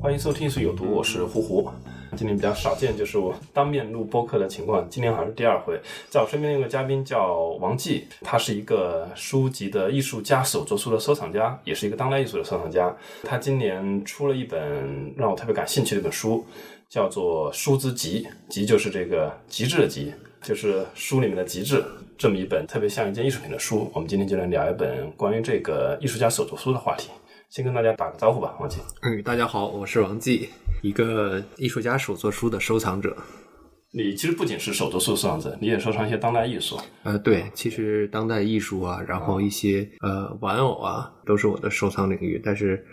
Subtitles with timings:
[0.00, 1.68] 欢迎收听是有毒，我是胡胡。
[2.16, 4.88] 今天比较少见，就是我当面录播客的情况。
[4.88, 12.94] 今天好像是第二回，在我身边有个嘉宾叫王继，他是一个书籍的艺术家、手作书的收藏家，也是一个当代艺术的收藏家。
[13.24, 16.46] 他今年出了一本让我特别感兴趣的一本书，
[16.88, 21.84] 叫做《书之极》，极就是这个极致的极，就是书里面的极致。
[22.16, 27.10] 这么一本特别像一件艺术品的书，我们今天就来聊一本关于这个艺术家手作书的话题。
[27.50, 28.76] 先跟大家打个招呼吧，王继。
[29.00, 30.50] 嗯，大家好，我是王继，
[30.82, 33.16] 一个艺术家手作书的收藏者。
[33.90, 36.78] 你其实不仅是手作书收藏者，你也收藏一些当代艺术。
[37.04, 42.38] 呃，对，其实当代艺术啊，然后一些呃玩偶啊，都是我的收藏领域。
[42.44, 42.84] 但是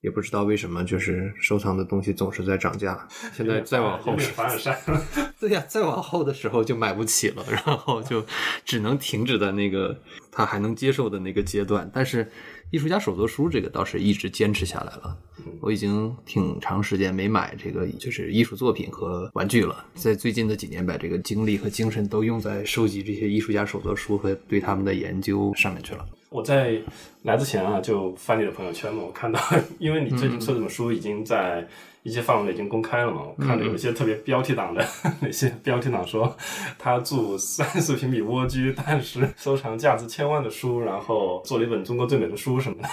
[0.00, 3.06] 也不知道为什么，就是收藏的东西总是在涨价。
[3.34, 4.80] 现在再往后是，凡尔赛。
[5.38, 8.24] 对呀，再往后的时候就买不起了， 然后就
[8.64, 9.94] 只能停止在那个
[10.32, 11.90] 他还能接受的那个阶段。
[11.92, 12.26] 但是。
[12.70, 15.18] 艺术家手作书这个倒是一直坚持下来了，
[15.60, 26.06] 我已经挺长时间没买这个就是艺术作品和玩具了，在最近的几年把这个精力和精神都用在收集这些艺术家手作书和对他们的研究上面去了。
[26.30, 26.80] 我在
[27.24, 29.40] 来之前啊，就翻你的朋友圈嘛，我看到，
[29.78, 31.66] 因为你最近出这本书已经在
[32.04, 34.86] 一些范围内已经公开了嘛，我看到有一些特别标题党的
[35.20, 36.34] 那些标题党说，
[36.78, 42.88] 他住三四平米蜗居，但是收藏价值千万的书，然后做了一本中国最美的书什么的。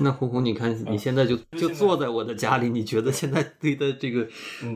[0.00, 4.26] 那红红，你看你现在就就坐在我的家里，你觉得现在堆的这个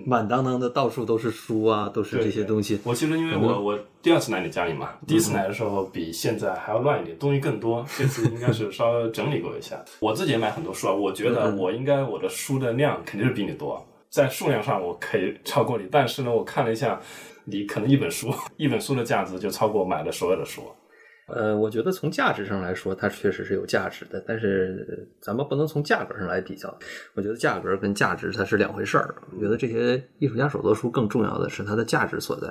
[0.04, 2.80] 满当当的到处都是书啊，都是这些东西。
[2.84, 7.84] 我其实因为我我第二次来你家里嘛，第一次来的时候比现在还要乱一点，东西更多。
[7.98, 9.82] 这次应该是稍微整理过一下。
[10.00, 17.00] 我自己也买很多书啊，我觉得我应该我的书的量肯定是比你多，在数量上我可以超过你，但是呢，我看了一下，
[17.44, 20.62] 你可能一本书一本书的价值就超过买的所有的书。
[21.34, 26.76] 呃，我觉得从价值上来说，它确实是有价值的，但是咱们不能从价格上来比较。
[27.14, 29.14] 我觉得价格跟价值它是两回事儿。
[29.32, 32.48] 我觉得这些艺术家手作书更重要的是它的价值所在，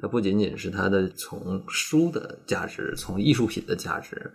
[0.00, 4.30] 它不仅仅是它的从书的价值，从艺术品的价值，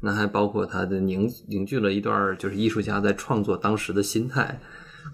[0.00, 4.60] 那还包括它的凝凝聚了一段就是艺术家在创作当时的心态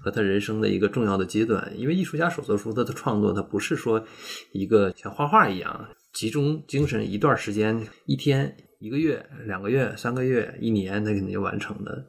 [0.01, 1.73] 和他人生的一个重要的阶段。
[1.77, 4.05] 因为艺术家手作书他的创作，它不是说
[4.53, 5.89] 一个像画画一样。
[6.17, 12.07] 集中精神一段时间，一天、一个月、两个月、三个月、一年，他肯定就完成的。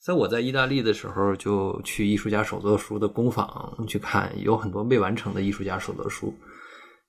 [0.00, 6.32] 在我在意大利的时候，就去艺术家手作书的工坊去看，有很多未完成的艺术家手作书。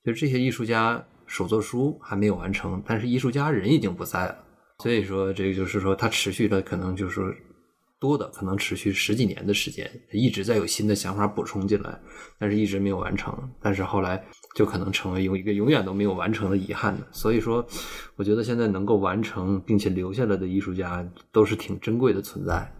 [0.03, 4.35] 就这些艺术家手作书还没有完成，但是艺术家人已经不在了。
[4.79, 7.21] 所以说，这个就是说，他持续的可能就是
[7.99, 11.99] 多的，可能持续十几年的时间，一直在有新的想法补充进来，
[12.39, 13.31] 但是一直没有完成。
[13.61, 14.25] 但是后来。
[14.53, 17.65] 就可能成为有一个永远都没有完成的遗憾的，所以说，
[18.15, 22.71] 我觉得现在能够完成并且留下来的艺术家都是挺珍贵的存在。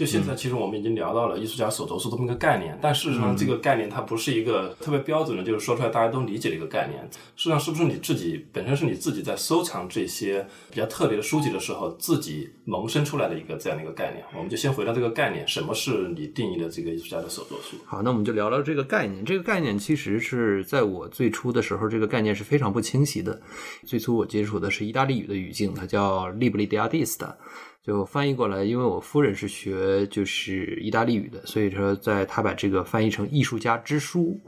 [0.00, 7.06] 就现在，其实我们已经聊到了艺术家手头书这么一个概念，但事实上，这个概念它不是一个特别标准的，就是说出来大家都理解的一个概念。
[7.36, 14.24] 事实上，是不是你自己本身是你自己在收藏这些比较特别的书籍的时候，自己萌生出来的一个这样的一个概念？
[14.34, 17.76] 我们就先回到这个概念，什么是你定义的这个艺术家的手作书？
[17.84, 19.22] 好，那我们就聊聊这个概念。
[19.22, 23.38] 这个概念其实是在我最初的时候，这个概念是非常不清晰的。
[23.84, 27.34] 最初我接触的是意大利语的语境，它叫 “libri di artista”。
[27.82, 34.38] 就翻译过来，因为我夫人是学就是意大利语的，所以说在他把这个翻译成“艺术家之书”。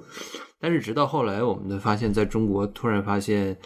[0.60, 3.56] 但是直到后来，我们的发现，在中国突然发现，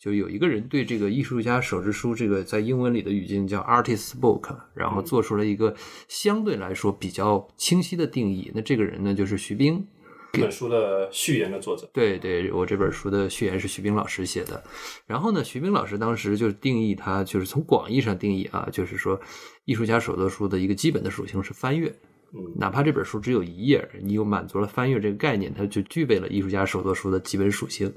[0.00, 5.72] 就有一个人对这个“艺术家手之书”这个在英文里的语境叫 “artist book”，然后做出了一个
[6.08, 8.50] 相对来说比较清晰的定义。
[8.54, 9.86] 那这个人呢，就是徐冰。
[10.32, 11.88] 这本书的序言的作者。
[11.92, 14.62] 对对，我这本书的序言是徐冰老师写的。
[15.06, 19.20] 然后呢，徐冰老师当时就定义它，就是从广义上定义啊，就是说，
[19.64, 21.92] 艺术家手作书的一个基本的属性是翻阅。
[22.32, 27.92] 嗯，哪怕这本书只有一页，你又满足了翻阅这个概念，它就具备了艺术家手作书的基本属性。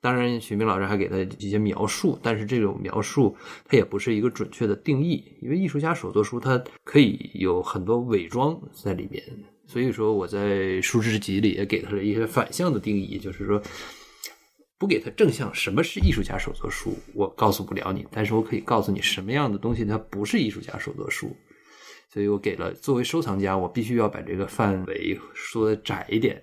[0.00, 9.24] 当然，徐冰老师还给他一些描述，但是这种描述它也不是一个准确的定义，因为艺术家手作书它可以有很多伪装在里面。
[9.66, 13.60] 所以说，我在书之集里也给他了一些反向的定义，就是说，
[14.78, 21.34] 不给他正向，什么是艺术家手作书，我告诉不了你，但是我可以告诉你什么样的东西它不是艺术家手作书。
[22.12, 26.40] 所以我给了作为收藏家，我必须要把这个范围说的窄一点，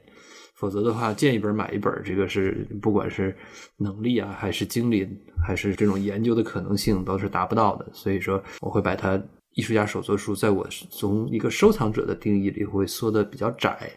[0.55, 3.33] 否则的话，见一本买一本，这个是不管是
[3.77, 5.07] 能力啊，还是精力，
[5.41, 7.89] 还是这种研究的可能性，都是达不到的。
[7.93, 9.21] 所以说，我会把它
[9.53, 13.91] 艺术家手作书，在我从一个收藏者的定义里会缩的比较窄，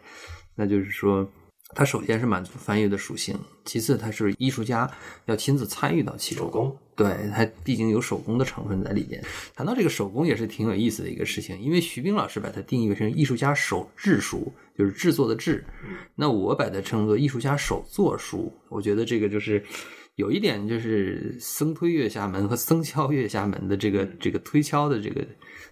[0.54, 1.28] 那就是说。
[1.76, 4.88] 它首先是满足翻译的属性，其次它是艺术家
[5.24, 6.44] 要亲自参与到其中。
[6.44, 9.20] 手工，对它毕竟有手工的成分在里边。
[9.56, 15.64] 谈到这个手工也是挺有意思的一个事情，因为徐冰老师把它定义为成艺术家手制书，就是制作的制。
[16.14, 19.64] 那我把它称作艺术家手作书，我觉得这个就是
[20.16, 25.24] 有一点就是僧推月下门和僧敲月下门的这个这个推敲的这个。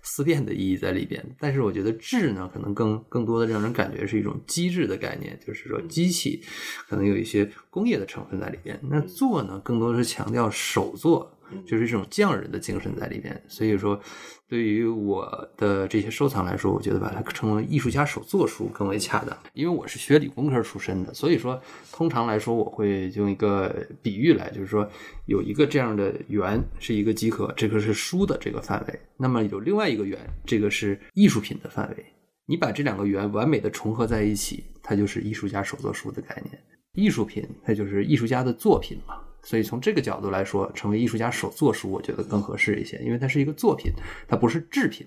[0.05, 6.43] 思辨的意义在里边，但是我觉得智呢，可能更更多的让人感觉是一种机制的概念，就是说机器
[6.89, 8.77] 可能有一些工业的成分在里边。
[8.91, 11.33] 那做呢，更多是强调手做，
[11.65, 13.41] 就是这种匠人的精神在里边。
[13.47, 14.01] 所以说，
[14.49, 19.35] 对于我的这些收藏来说，我觉得把它称为艺术家手作书更为恰当。
[19.55, 21.59] 因为我是学理工科出身的，所以说
[21.91, 24.87] 通常来说，我会用一个比喻来，就是说
[25.25, 29.01] 有一个这样的圆是一个几何，这个是书的这个范围。
[29.17, 32.05] 那么有另外一个圆，这个是艺术品的范围。
[32.45, 36.59] 你把这两个圆完美的重合在一起，它就是艺术家手作书的概念。
[36.93, 39.15] 艺术品，它就是艺术家的作品嘛。
[39.43, 43.93] 所以从这个角度来说，成为艺术家手作书，我觉得更合适一些，因为它是一个作品，
[44.29, 45.07] 它不是制品。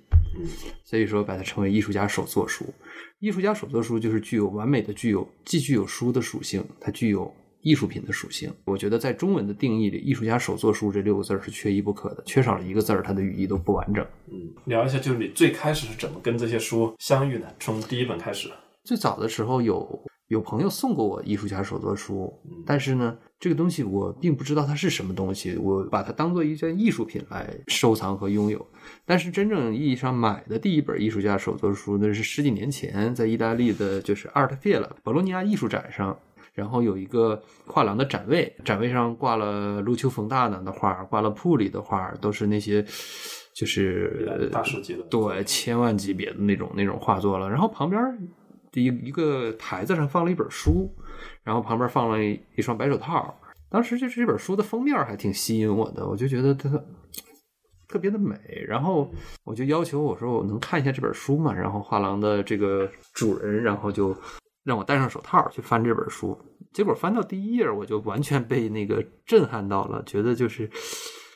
[0.83, 2.65] 所以说把它称为艺术家手作书。
[3.19, 7.33] 艺术家手作书就是具有完美的具有，既具有书的属性，它具有。
[7.61, 14.05] 艺术品的属性，我觉得在中文的定义里，“艺术家手作书”这六个字是缺一不可的，缺少了一个字儿，它的语义都不完整。
[14.27, 17.55] 嗯，聊一下，就是你最开始是怎么跟这些书相遇的？
[17.59, 18.51] 从第一本开始，
[18.83, 19.79] 最早的时候有
[20.27, 22.33] 有朋友送过我艺术家手作书，
[22.65, 28.65] 但是呢，这个东西我并不知道它是什么东西，我把它当做一件艺术品来收藏和拥有。
[29.05, 36.17] 但是真正意义上买的第一本艺术家手作书，那是十几年前在意大利的，就是 Art Fair 博洛尼亚艺术展上。
[36.53, 42.81] 然后有一个画廊的展位，展位上挂了卢丘冯大呢的画，挂了普里的画，都是那些
[43.53, 47.49] 就是大师级的，对，千万级别的那种那种画作了。
[47.49, 48.01] 然后旁边
[48.83, 50.89] 一一个台子上放了一本书，
[51.43, 53.33] 然后旁边放了一双白手套。
[53.69, 56.69] 当时就是这本书的封面还挺吸引我的，我就觉得它
[57.87, 58.35] 特别的美。
[58.67, 59.11] 然后
[59.43, 61.53] 我就要求我说我能看一下这本书吗？
[61.53, 64.15] 然后画廊的这个主人，然后就。
[64.65, 66.35] 让我戴上手套去翻这本书，
[66.73, 70.67] 结果翻到第一页，我就完全被那个震撼到了，觉得就是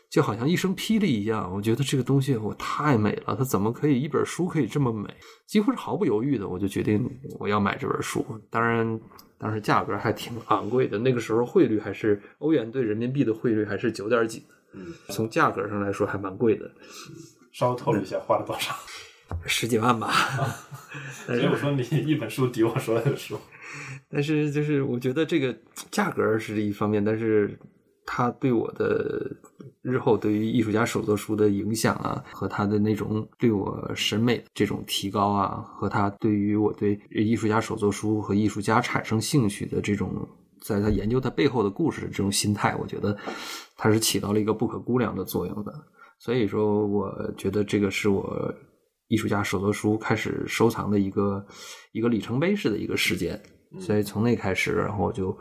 [0.10, 1.52] 就好像一声霹雳一样。
[1.54, 5.08] 我觉得这个东西我太美了，它怎么可以一本书可以这么美？
[5.46, 7.10] 几乎是毫不犹豫的，我就决定
[7.40, 8.26] 我要买这本书。
[8.50, 9.00] 当然，
[9.38, 16.70] 当时价格还挺昂贵的，那个时候汇率还是欧元对人民币的汇率还是九点几，嗯，从价格上来说还蛮贵的。
[17.52, 18.76] 稍微透露一下，花了多少？
[19.46, 20.12] 十几万吧，
[21.26, 23.40] 所以我说你一本书抵我所有的书。
[24.10, 25.56] 但是就是我觉得这个
[25.92, 27.56] 价格是一方面，但是
[28.12, 29.30] 他对我的
[29.84, 40.28] 日后对于艺术家手作书的影响啊，和他的那种对我审美这种提高啊，和他对于我对艺术家手作书和艺术家产生兴趣的这种，
[40.60, 43.16] 在他研究他背后的故事的这种心态，我觉得
[43.78, 45.72] 它是起到了一个不可估量的作用的。
[46.18, 48.52] 所以说，我觉得这个是我。
[49.12, 51.44] 艺术家手作书开始收藏的一个
[51.94, 53.42] 一个里程碑式的一个事件，
[53.80, 55.36] 所以从那开始，然后我就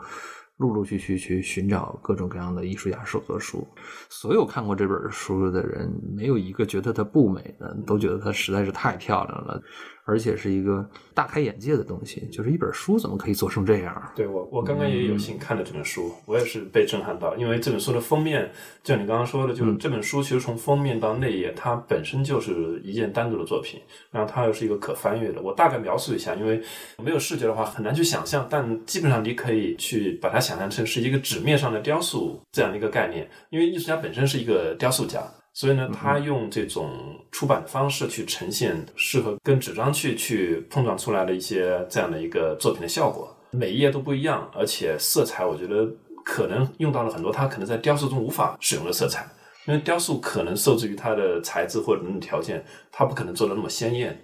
[0.59, 3.65] 陆陆续续去寻找各种各样的艺术家手作书。
[4.09, 9.61] 所有看过这本书的人，没有一个觉得它不美的，都觉得它实在是太漂亮了。
[10.09, 14.11] 而且是一个大开眼界的东西，就是一本书怎么可以做成这样？
[14.15, 17.35] 对我，我刚刚也有幸看了这本书，我也是被震撼到。
[17.37, 18.49] 因为这本书的封面，
[18.83, 25.39] 就你刚刚说的，就是这本书其实从封面到内页，它本身就是一件单独的作品，然后它又是一个可翻阅的。
[25.41, 26.59] 我大概描述一下，因为
[26.97, 35.21] 没有视觉的话很难去想象，但基本上你可以去把它想象成是一个纸面上的雕塑这样的一个概念，因为艺术家本身是一个雕塑家。
[35.53, 36.91] 所以呢，他用这种
[37.31, 43.35] 出版的方式去呈现适合跟纸张去去碰撞出来的一些这样的一个作品的效果。
[43.51, 45.89] 每一页都不一样，而且色彩我觉得
[46.23, 49.27] 可能用到了很多他可能在雕塑中无法使用的色彩，
[49.65, 54.17] 因为雕塑可能受制于它的材质或者那种条件，它不可能做的那么鲜艳。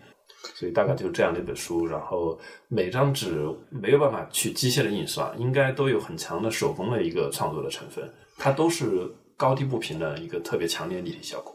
[0.53, 11.54] 所以大概就是这样的一本书，然后每张纸没有办法去机械的印刷，应该都有很强的手工的一个创作的成分，它都是高低不平的一个特别强烈立体效果。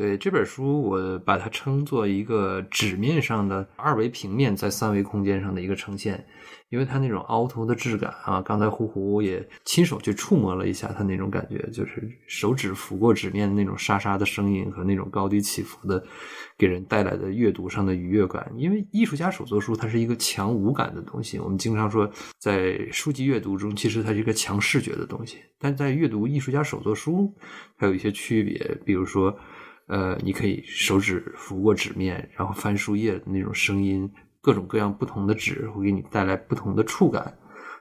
[0.00, 6.24] 对这本书，我把它称作一个纸面上的二维平面在三维空间上的一个呈现，
[6.70, 16.02] 因为它那种凹凸的质感啊，刚才胡胡也亲手去触摸了一下它那种感觉，就是手指拂过纸面那种沙沙的声音和那种高低起伏的，
[16.56, 18.50] 给人带来的阅读上的愉悦感。
[18.56, 27.30] 因为艺术家手作书它是一个强五感的东西，我们经常说在书籍阅读中，其实它是一个强视觉的东西，但在阅读艺术家手作书，
[27.76, 29.38] 还有一些区别，比如说。
[29.90, 34.08] 呃，你可以手指拂过纸面，然后翻书页的那种声音，
[34.40, 37.36] 各种各样不同的纸会给你带来不同的触感。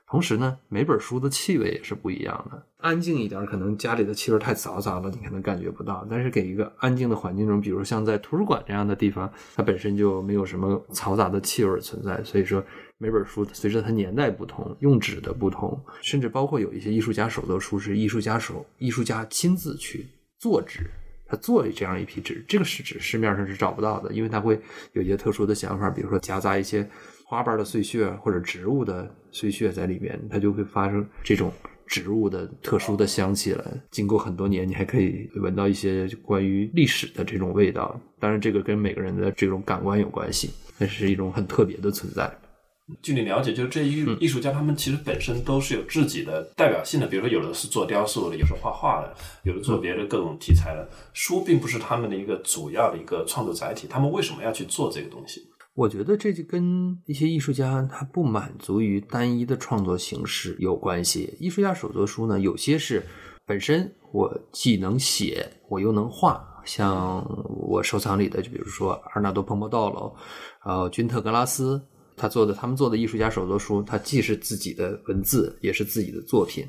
[0.08, 2.66] 同时呢，每本书的气味也是不一样的。
[2.78, 6.04] 安静一点，可能家里的气味太嘈杂了，你可能感觉不到。
[6.10, 12.24] 但是给一个安静的环境中，比如像在图书馆这样的地方，它本身就没有什么嘈杂的气味存在。
[12.24, 12.64] 所以说，
[12.98, 20.08] 每本书随着它年代不同，用纸的不同，甚至包括有一些艺术家手作书是艺术家手艺术家亲自去
[20.40, 20.90] 做纸。
[21.30, 24.60] 他做了这样一批纸，这个是纸市面上是找不到的，因为他会
[24.94, 26.90] 有一些特殊的想法，比如说夹杂一些
[27.26, 31.54] 花瓣的碎屑或者植物的碎屑在里面，它就会发生这种
[31.86, 33.78] 植物的特殊的香气了。
[33.92, 38.00] 经过很多年，你还可以闻到一些关于历史的这种味道。
[38.20, 42.32] 当然，这个跟每个人的这种感官有关系，那是一种很特别的存在。
[43.02, 50.90] 据你了解，就是这艺艺术家他们其实本身都是有自己的代表性的，比如说有的是做雕塑的，有的画画的，有的做别的各种题材的。
[51.14, 55.42] 书并不是他们的一个主要的一个创作载体，他们为什么要去做这个东西？
[55.76, 61.34] 我觉得这就跟一些艺术家他不满足于单一的创作形式有关系。
[61.40, 63.06] 艺术家手作书呢，有些是
[63.46, 70.16] 本身我既能写，我又能画，像我收藏里的，就比如说阿尔纳多·蓬波道罗，
[70.66, 71.82] 呃，君特·格拉斯。
[72.20, 76.68] 他做的，他们做的艺术家手作书，它既是自己的文字，也是自己的作品。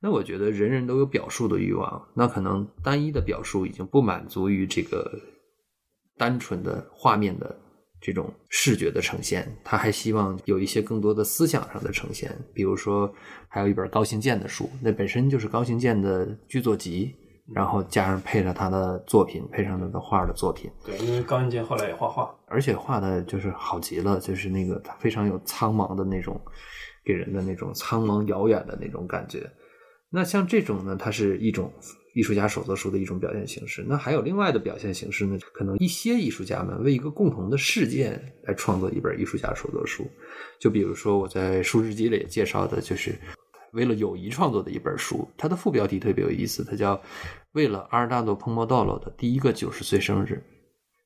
[0.00, 5.10] 那我觉得人人都有表述的欲望，那可能单一的表述已经不满足于这个
[6.16, 7.56] 单纯的画面的
[8.00, 12.36] 这种视觉的呈现，他还希望有一些更多的思想上的呈现。
[12.52, 13.12] 比如说，
[13.48, 17.14] 还有一本高行健的书，那本身就是高行健的剧作集。
[17.54, 20.70] 然后加上配上他的作品，配上他的画的作品。
[20.84, 26.38] 对，因为高英杰后来也画画，而且画的就是好极了，就是那个他非常有苍茫的那种，
[27.04, 29.50] 给人的那种苍茫遥远的那种感觉。
[30.10, 31.72] 那像这种呢，它是一种
[32.14, 33.84] 艺术家手作书的一种表现形式。
[33.86, 35.38] 那还有另外的表现形式呢？
[35.52, 40.06] 可能一些艺术家们为一个共同的事件来创作一本艺术家手作书。
[40.58, 43.14] 就比如说我在书日记里介绍的，就是。
[43.72, 46.96] 为了友谊创作的一本书，它的副标题特别有意思，它叫
[47.52, 50.32] 《为了阿尔纳多·蓬莫道罗的第一个九十岁生日》。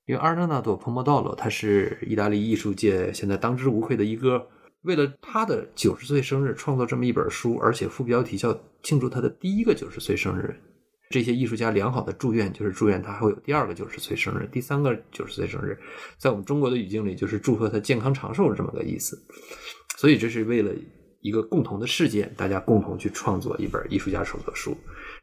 [0.07, 4.45] 因为阿尔纳多·蓬莫道罗他是意大利艺术界现在当之无愧的一哥，
[4.83, 8.53] 为了他的九十岁生日创作这么一本书，而且副标题叫
[8.83, 10.55] 庆祝他的第一个九十岁生日。
[11.11, 15.79] 这些艺术家良好的祝愿就是祝愿他还会有第二个九十岁生日、第三个九十岁生日，
[16.19, 19.17] 在我们中国的语境里就是祝贺他健康长寿这么个意思。
[19.97, 20.73] 所以这是为了。
[21.23, 24.77] 一个共同的事件，大家共同去创作一本艺术家手作书，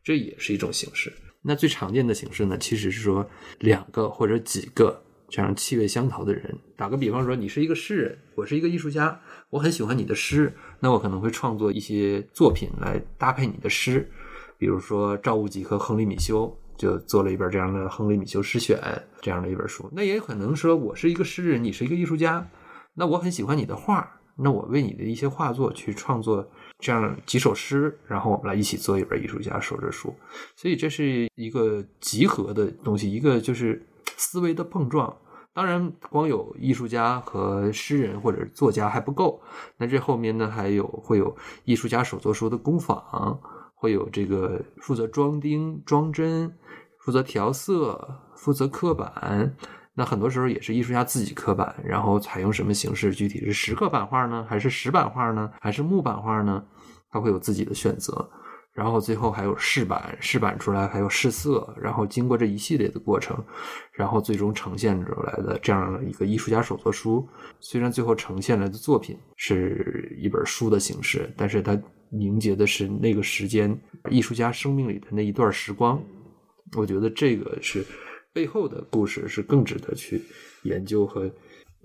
[0.03, 1.13] 这也是一种形式。
[1.41, 3.29] 那最常见的形式呢，其实是说
[3.60, 6.58] 两个或者几个这样气味相投的人。
[6.75, 14.10] 打个比方说，你是一个诗人，我是一个艺术家，我很喜欢你的诗，那我可能会创作一些作品来搭配你的诗。
[14.58, 18.77] 比如说赵无极和亨利米修就做了一本这样的《亨利米修诗选》
[19.22, 19.89] 这样的一本书。
[19.94, 22.46] 那也可能说我是一个诗人，你是一个艺术家，
[22.94, 24.18] 那我很喜欢你的画。
[24.41, 26.48] 那我为你的一些画作去创作
[26.79, 30.15] 这样几首诗，然后我们来一起做一本艺术家手着书，
[30.55, 35.15] 所以这是一个集合的东西，一个就是思维的碰撞。
[35.51, 39.41] 当然，光有艺术家和诗人或者作家还不够，
[39.77, 43.38] 那这后面呢还有会有艺术家手作书的工坊，
[43.74, 46.55] 会有这个负责装订、装帧、
[47.00, 49.53] 负责调色、负责刻板。
[49.93, 53.12] 那很多时候也是艺术家自己刻板，然后采用什么形式？
[53.12, 56.63] 具体是石刻版画呢，还是石版画呢，还是木版画呢？
[57.12, 58.29] 他会有自己的选择。
[58.72, 63.43] 然后最后还有试版，试版出来还有试色，然后经过这一系列的过程，
[63.91, 67.27] 然后最终呈现出来的这样的一个艺术家手作书。
[67.60, 71.77] 虽然最后呈现来的作品是一本书的形式，但是它
[72.10, 73.77] 凝结的是那个时间
[74.10, 76.01] 艺术家生命里的那一段时光。
[76.77, 77.86] 我觉得这个是。
[78.33, 80.21] 背后的故事是更值得去
[80.63, 81.29] 研究和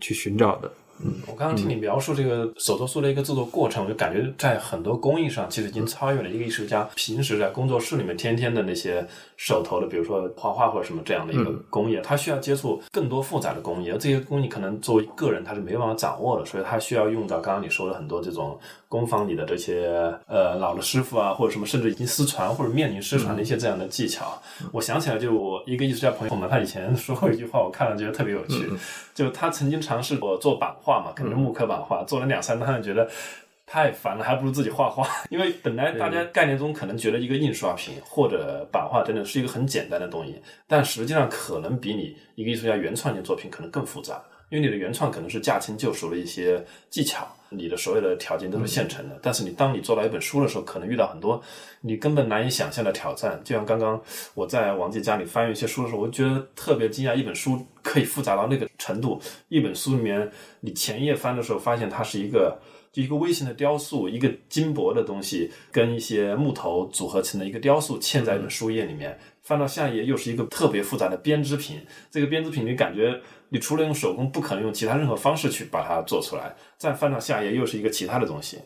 [0.01, 0.71] 去寻找的。
[1.03, 9.05] 嗯我刚刚听你描述这个手作书的一个制作过程，我就感觉在很多工艺上，其实已经超越了一个艺术家平时在工作室里面天天的那些
[9.37, 18.57] 手头的，比如说画画或者什么这样的一个工艺，他需要接触更多复杂的工艺，而这些工艺可能作为个人他是没办法掌握的，所以他需要用到刚刚你说的很多这种
[18.95, 19.89] 工坊里的这些
[20.29, 24.41] 呃老的师傅啊，或者什么甚至已经失传或者面临失传的一些这样的技巧。
[24.71, 28.71] 我想起来，就我一个艺术家朋友嘛，他以前说过一句话，我看了觉得特别有趣，
[29.13, 33.11] 就他曾经尝试过做版画嘛，可能是木刻版画，做了两三趟，觉得
[33.67, 35.05] 太烦了，还不如自己画画。
[35.29, 44.23] 因为本来大家概念中可能觉得一个印刷品或者版画真的是一个很简单的东西，但实际上可能比你一个艺术家原创性作品可能更复杂。
[44.51, 49.19] 因为你的原创可能是驾轻就熟的一些技巧，你的所有的条件都是现成的。
[49.23, 51.43] 但是你当你做到一本书的时候，可能遇到很多
[51.81, 53.41] 你根本难以想象的挑战。
[53.45, 54.01] 就像刚刚
[54.35, 59.21] 我在王记家里翻阅一些书的时候，我觉得特别惊讶，一本书可以复杂到那个程度。
[59.49, 60.31] 一本书里面，
[60.61, 62.59] 你前页翻的时候，发现它是一个
[62.93, 69.19] 就一个微型的雕塑，一个金箔的东西跟一些木头组合成的一个雕塑，嵌在一本书页里面。
[69.43, 71.79] 翻到下一页，又是一个特别复杂的编织品。
[72.11, 73.21] 这个编织品，你感觉
[73.55, 76.53] 你除了用手工，不可能用其他任何方式去把它做出来。
[76.77, 78.59] 再翻到下一页，又是一个其他的东西。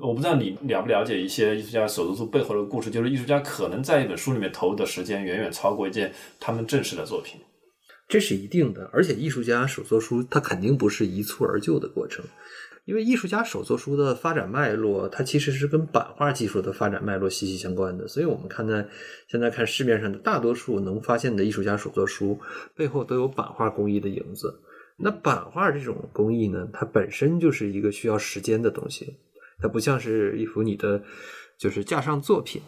[0.00, 7.40] 我不知道你了不了解一些艺术家手作书背后的故事，就是艺术家可能在一本书里面投入的时间远远超过一件他们正式的作品。
[8.08, 12.24] 这是一定的，而且艺术家手作书，它肯定不是一蹴而就的过程。
[12.84, 18.08] 因为艺术家手作书的发展脉络，它其实是跟版画技术的发展脉络息息相关的。
[18.08, 18.88] 所以，我们看在
[19.28, 22.38] 现在看市面上的大多数能发现的艺术家手作书
[22.74, 24.60] 背后，都有版画工艺的影子。
[24.96, 29.16] 那版画这种工艺呢，它本身就是一个需要时间的东西，
[29.60, 31.02] 它不像是一幅你的
[31.56, 32.60] 就是架上作品，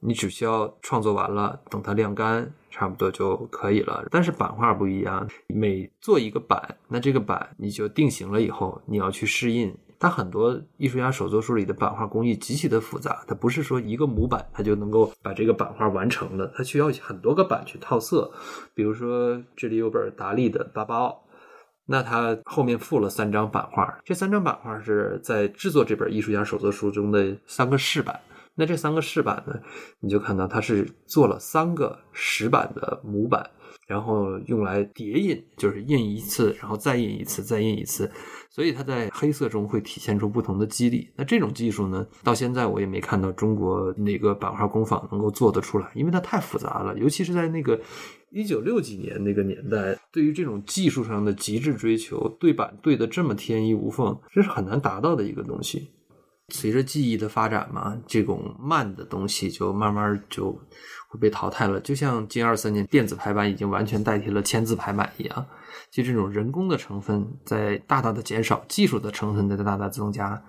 [0.00, 2.52] 你只需要创作完了，等它晾干。
[2.76, 9.74] 差不多就可以了，但是版画不一样，每做一个版，那这个版你就定型了以后，你要去试印。
[9.98, 18.30] 它很多艺术家手作书里的版画工艺极其的复杂，它不是说一个模板它就能够把这个版画完成的，它需要很多个版去套色。
[18.74, 21.08] 比如说这里有本达利的《巴巴奥》，
[21.86, 28.20] 那它后面附了三张版画，这三张版画是在制作这本艺术家手作书中的三个试版。
[28.56, 29.54] 那这三个饰板呢，
[30.00, 33.50] 你就看到它是做了三个石板的模板，
[33.86, 38.10] 然后用来叠印，就是印一次，然后再印一次，再印一次，
[38.50, 41.12] 所以它在黑色中会体现出不同的肌理。
[41.16, 47.78] 那这种技术呢，到现在我也没看到中国哪个版画工坊能够做得出来，因为它太复杂了，尤其是在那个
[48.30, 55.90] 一九六几年那个年代，对于这种技术上的极致追求，对版对的这么天衣无缝，这是很难达到的一个东西。
[56.54, 60.52] 随着技艺的发展嘛，这种慢的东西就慢慢就
[61.08, 61.80] 会被淘汰了。
[61.80, 65.46] 就像近二三年电子排版已经完全代替了签字排版一样，
[65.90, 70.40] 就这种人工的成分在大大的减少，技术的成分在大大增加。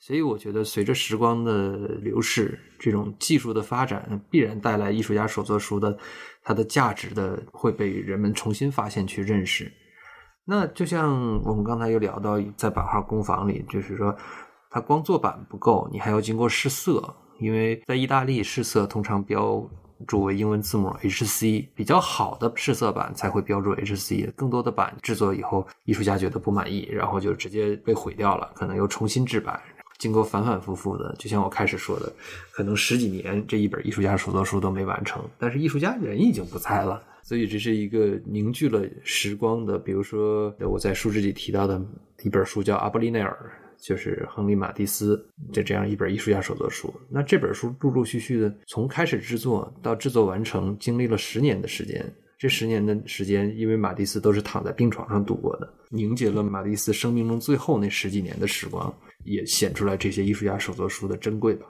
[0.00, 5.94] 所以我觉得，随着时光的流逝，这种技术的发展必然带来艺术家手作书的
[6.42, 9.70] 它的价值的会被人们重新发现去认识。
[10.46, 14.16] 那就像我们刚才有聊到，在版画工坊里，就是说。
[14.74, 19.64] 它光做版不够，你还要经过试色，因为在意大利试色通常标
[20.04, 29.62] 注为英文字母 HC，比较好的试色版才会标注 HC，更多的版制作以后，艺术家觉得不满意，然后就直接被毁掉了，可能又重新制版，
[29.96, 32.12] 经过反反复复的，就像我开始说的，
[32.50, 41.80] 可能十几年这一本艺术家手作书都没完成，但是艺术家人已经不在了，所以这是一个凝聚了时光的，比如说我在书志里提到的
[42.24, 43.38] 一本书叫《阿波利奈尔》。
[43.86, 45.14] 就是亨利·马蒂斯
[45.52, 46.92] 的这样一本艺术家手作书。
[47.10, 52.10] 那这本书陆陆续续的从开始制作到制作完成，经历了十年的时间。
[52.38, 58.92] 这十年的时间，因为马蒂斯都是躺在病床上度过的，凝结了马蒂斯生命中最后那十几年的时光，
[59.24, 61.66] 也显出来这些艺术家手作书的珍贵吧。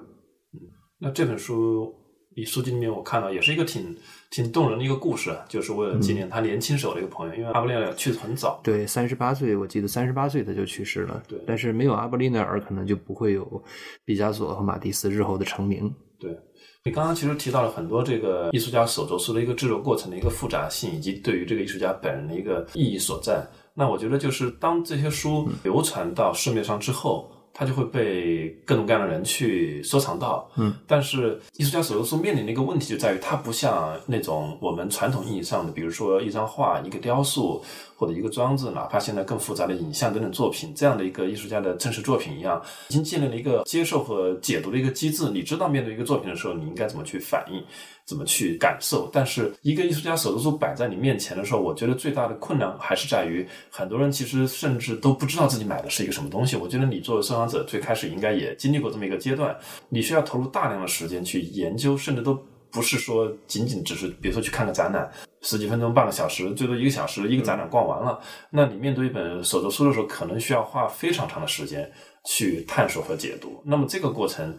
[0.98, 1.92] 那这本书。
[2.36, 3.96] 你书籍里面我看到也是一个挺
[4.30, 13.62] 挺动人的一个故事，就是为了纪念他年轻时候的一个朋友，因为阿布利奈尔去世很早，对，三十八岁，我记得三十八岁他就去世了，对，但是没有阿布利奈尔，可能就不会有
[14.04, 15.92] 毕加索和马蒂斯日后的成名。
[16.18, 16.36] 对，
[16.84, 23.46] 你刚刚其实提到了很多这个艺术家手作书的一个制作过程的一个复杂性，以及对于这个艺术家本人的一个意义所在。
[23.74, 27.30] 那我觉得就是当这些书流传到市面上之后。
[27.56, 37.62] 它就会被各种各样的人去收藏到，嗯，但是艺术家手作书面临的一个问题就在于，它不像那种我们传统意义上的，比如说一张画、一个雕塑
[38.04, 45.30] 或或者一个装置，哪怕现在更复杂的影像等等作品，这样的一个艺术家的真实作品一样，已经建立了一个接受和解读的一个机制。
[45.30, 47.64] 你知道面对一个作品的时候，你应该怎么去反应，
[48.04, 49.08] 怎么去感受。
[49.10, 56.56] 但是一个艺术家手作书摆在你面前的时候，我觉得最大的困难还是在于，很多人其实甚至都不知道自己买的是一个什么东西。
[56.56, 59.56] 我觉得你作为收藏者，最开始应该也经历过这么一个阶段，
[59.88, 62.38] 你需要投入大量的时间去研究，甚至都。
[62.74, 65.08] 不是说仅仅只是，比如说去看个展览，
[65.42, 68.18] 十几分钟、半个小时，最多一个小时，一个展览逛完了。
[68.50, 71.88] 那你面对一本手作书的时候，可能需要花非常长的时间
[72.26, 73.62] 去探索和解读。
[73.64, 74.58] 那么这个过程，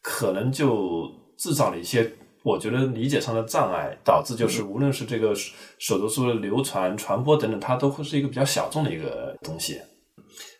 [0.00, 2.10] 可能就制造了一些
[2.42, 5.34] 我觉得理解上的障碍，导致就是无论是这个
[5.78, 9.78] 手作书的流传、传播等等，它都会是一个比较小众的一个东西。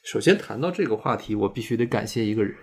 [0.03, 2.57] 首先谈到这个话题，我必须得感谢一个人，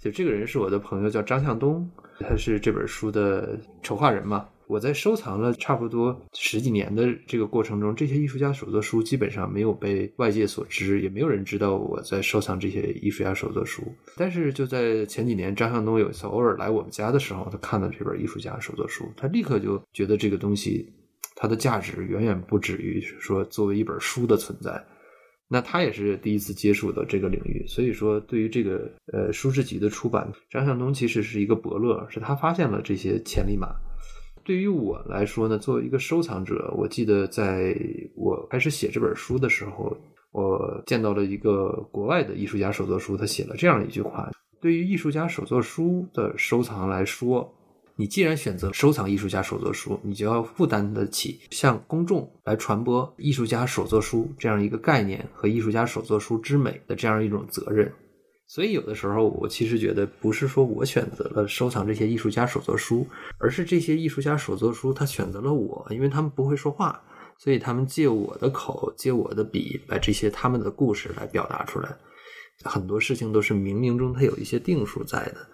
[0.00, 1.88] 就这个人是我的朋友，叫张向东。
[2.20, 4.48] 他是这本书的筹划人嘛？
[4.68, 13.82] 我在收藏了差不多十几年的这个过程中，这些艺术家手作书基本上没有被外界所知，也没有人知道我在收藏这些艺术家手作书。
[14.16, 20.90] 但是就在前几年，张向东有一次偶尔来我们家的时候，他看到这本艺术家手作书，他立刻就觉得这个东西
[21.34, 24.82] 它的价值远远不止于说作为一本书的存在。
[25.52, 33.76] 那他也是第一次接触到这个领域，所以说对于这个呃书志集的出版，张向东其实是一个伯乐，是他发现了这些潜力码。
[34.42, 37.76] 对于我来说呢，作为一个收藏者，我记得在
[38.16, 39.94] 我开始写这本书的时候，
[40.30, 47.54] 我见到了一个国外的艺术家手作书，他写了这样一句话：对于艺术家手作书的收藏来说。
[47.96, 57.92] 你既然选择收藏艺术家手作书，你就要负担得起向公众来传播艺术家手作书这样一个概念和艺术家手作书之美的这样一种责任。
[58.46, 63.06] 所以有的时候，我其实觉得不是说我选择了收藏这些艺术家手作书，
[63.38, 67.02] 而是这些艺术家手作书他选择了我，因为他们不会说话，
[67.38, 71.88] 所以他们借我的口，借我的笔，把这些他们的故事来表达出来。
[72.64, 75.46] 很多事情都是冥冥中它有一些定数在的。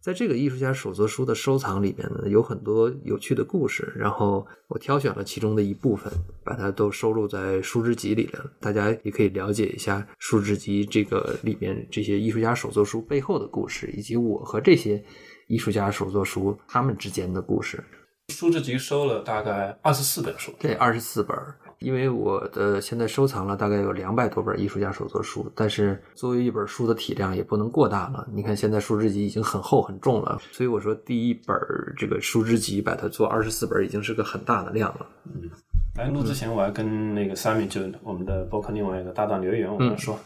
[0.00, 6.10] 在这个艺术家手作书的收藏里面呢，有很多有趣的故事，然后我挑选了其中的一部分，
[6.42, 8.50] 把它都收录在书之集里了。
[8.60, 15.04] 大家也可以了解一下书之集这个里面这些艺术家手作书背后的故事，以及我和这些
[15.48, 17.84] 艺术家手作书他们之间的故事。
[18.28, 21.36] 书之集收了大概二十四本书，对，二十四本。
[21.80, 28.28] 因为我的现在收藏了大概有两百多本艺术家手作书，但是作为一本书的体量也不能过大了。
[28.32, 31.56] 你看现在书之集已经很厚很重了，所以我说第一本
[31.96, 35.06] 这个书之集把它做二十四本已经是个很大的量了。
[35.24, 35.50] 嗯，
[35.96, 40.18] 来录之前我还跟那个 Sammy 就我们的博客另外一个搭档刘源，我跟他说，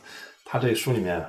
[0.44, 1.24] 他这书里面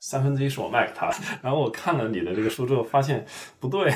[0.00, 1.08] 三分之一是我卖给他，
[1.40, 3.24] 然后我看了你的这个书之后发现
[3.60, 3.92] 不对，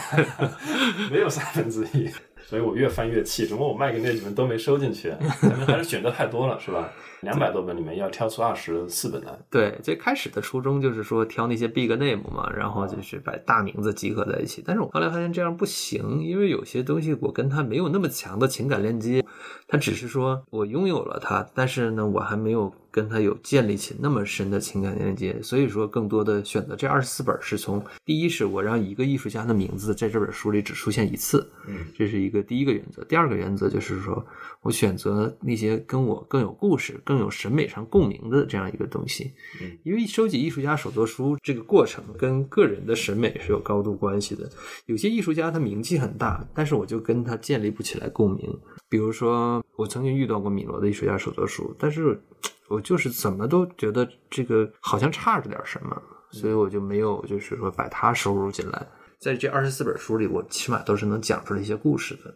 [1.10, 2.08] 没有三分之一。
[2.44, 5.10] 所以我越翻越气，怎么我卖给那几本都没收进去？
[5.40, 6.90] 可能还是选择太多了，是吧？
[7.20, 9.30] 两百多本里面要挑出二十四本来。
[9.48, 14.62] 对，最开始的初衷就是说挑那些 big name 嘛，然后就是把大名字集合在一起。
[14.66, 19.24] 但是我后来发现这样不行，因为有些东西我跟他没有那么强的情感链接，
[19.68, 22.72] 他只是说我拥有了它，但是呢，我还没有。
[22.92, 33.02] 跟他有建立起那么深的情感连接，所以说更多的选择这二十四本是从第一是我让一个艺术家的名字在这本书里只出现一次，嗯，这是一个第一个原则。
[33.04, 34.24] 第二个原则就是说
[34.60, 44.46] 我选择那些跟我更有故事、更有审美上共鸣的这样一个东西，嗯，因为收集艺术家手作书这个过程跟个人的审美是有高度关系的。
[44.84, 48.58] 有些艺术家他名气很大，但是我就跟他建立不起来共鸣。
[48.92, 52.20] 比如说我曾经遇到过米罗的艺术家手作书，但是。
[52.68, 55.94] 我就是怎么都觉得这个好像差着点什么，
[56.30, 58.86] 所以我就没有就是说把它收入进来。
[59.18, 62.34] 在这二十四本书里，我起码都是能讲出来一些故事的。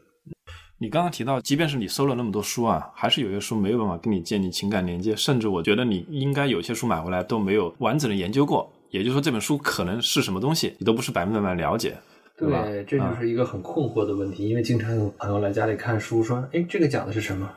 [0.76, 8.70] 你刚刚提到，即便是你收了那么多书啊，还是有些书没有办法跟你建立情感连接，甚至我觉得你应该有些书买回来都没有完整的研究过。
[8.90, 11.96] 也就是说，这本书可能是什么东西，你都不是百分之百了解，
[12.38, 12.66] 对吧？
[12.86, 17.50] 这就是一个很困惑的问题，因为经常有朋友来家里看书，说：“哎，这个讲的是什么？”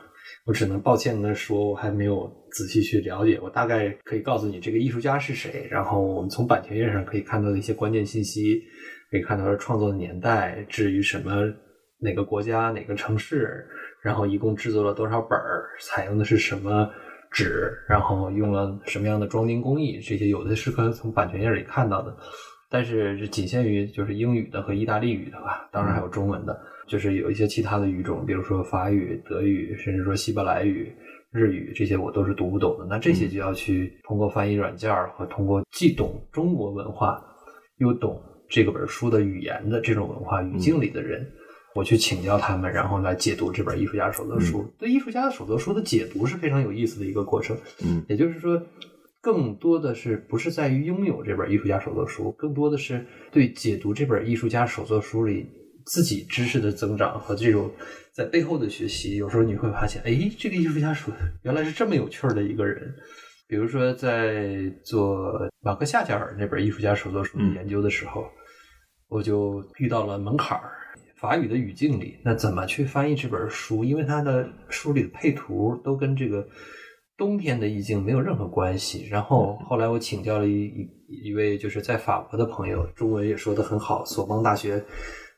[0.46, 3.38] 我只能抱歉的说，我还没有仔细去了解。
[3.42, 8.62] 我大概可以告诉你这个艺术家是谁，然后我们从版权页上可以看到的一些关键信息，
[9.10, 11.52] 可以看到他创作的年代，至于什么
[11.98, 13.66] 哪个国家哪个城市，
[14.02, 16.88] 然后一共制作了多少本儿，采用的是什么
[17.30, 22.16] 纸，然后用了什么样的装订工艺，这些有的是可以从版权页里看到的，
[22.70, 26.58] 但是是仅限于就是英语的和意大利语的吧，当然还有中文的。
[26.86, 30.92] 就是有一些其他的语种，比如说法语、德语，甚至说希伯来语、
[31.30, 32.86] 日语，这些我都是读不懂的。
[32.88, 37.22] 那这些就要去通过翻译软件和通过既懂中国文化
[37.78, 41.24] 又懂这个本书的语言的这种文化语境里的人
[41.76, 44.68] 我去请教他们，然后来解读这本艺术家手册书。
[44.76, 47.56] 对艺术家的手册书的解读是非常有意思的一个过程。
[47.84, 48.60] 嗯，也就是说，
[49.20, 55.46] 更多的是不是在于拥有这本艺术家手作书，更多的是对解读这本艺术家手作书里
[55.86, 57.70] 自己知识的增长和这种
[58.12, 59.16] 在背后的学习。
[59.16, 62.94] 有时候你会发现，哎，这个艺术家手原来是这么有趣儿的一个人。
[63.46, 68.24] 比如说，在做马克夏加尔那本艺术家手作书的研究的时候，
[69.08, 70.70] 我就遇到了门槛儿。
[71.16, 73.84] 法语的语境里，那怎么去翻译这本书？
[73.84, 76.48] 因为它的书里的配图都跟这个
[77.20, 79.06] 冬天的意境没有任何关系。
[79.10, 84.82] 然后后来我请教了一一一位就是在法国的朋友，中文也说的很好，索邦大学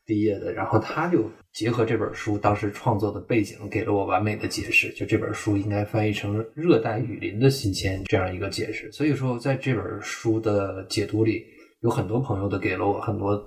[0.07, 0.53] 毕业的。
[0.53, 4.92] 然后他就结合这本书当时创作的背景，给了我完美的解释。
[4.92, 8.88] 就这本书应该翻译成“热带雨林的新鲜”这样一个解释。
[8.92, 11.45] 所以说，在这本书的解读里，
[11.81, 13.45] 有很多朋友都给了我很多。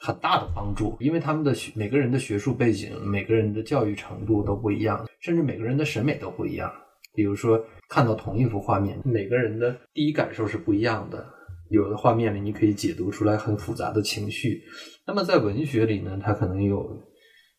[0.00, 6.72] 很大的帮助，因为他们的学每个人的学术背景、每个人的教育程度都不一样，甚至每个人的审美都不一样。
[7.18, 11.26] 比如说，看到同一幅画面，每个人的第一感受是不一样的。
[11.68, 14.62] 有的画面里，你可以解读出来很复杂的情绪。
[15.04, 16.96] 那么在文学里呢，它可能有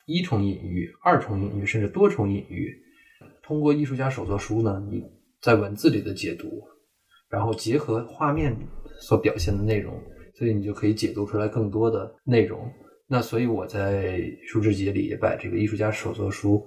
[0.05, 2.73] 一重隐喻、二重隐喻，甚至多重隐喻。
[3.43, 5.03] 通过艺术家手作书呢，你
[5.41, 6.47] 在文字里的解读，
[7.29, 8.55] 然后结合画面
[9.01, 10.01] 所表现的内容。
[10.35, 12.61] 所以你就可以解读出来更多的内容。
[13.09, 16.65] 那所以我在书之节里也把这个艺术家手作书，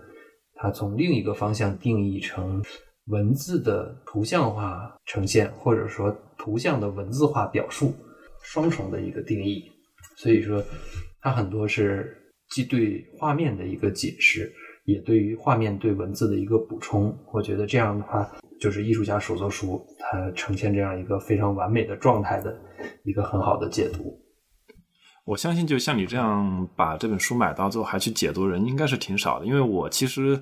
[0.63, 2.63] 它从另一个方向定义成
[3.07, 7.93] 文字的图像化呈现，或者说图像的文字化表述，
[8.45, 9.65] 双重的一个定义。
[10.17, 10.63] 所以说，
[11.21, 12.17] 它很多是
[12.51, 14.53] 既对画面的一个解释，
[14.85, 17.13] 也对于画面对文字的一个补充。
[17.33, 22.57] 我觉得这样的话，就是艺术家手作书它呈现这样一个非常完美的状态的。
[23.05, 24.17] 一个很好的解读，
[25.25, 30.41] 我相信就像你这样把这本书买到之后还去解读人应该是挺少的，因为我其实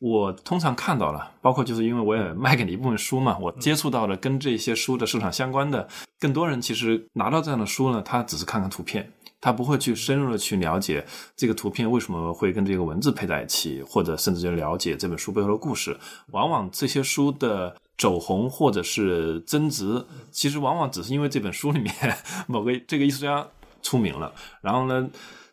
[0.00, 9.08] 我通常看到了，包括就是因为我也卖给你一部分书嘛，我接触到了跟这些书的市场相关的更多人，其实拿到这样的书呢，他只是看看图片，
[9.40, 11.04] 他不会去深入的去了解
[11.36, 15.96] 这个图片为什么会跟这个文字配在一起，或者甚至就了解这本书背后的故事。
[16.32, 17.76] 往往这些书的。
[17.98, 20.00] 走红或者是增值，
[20.30, 21.92] 其实往往只是因为这本书里面
[22.46, 23.44] 某个这个艺术家
[23.82, 25.08] 出名了，然后呢，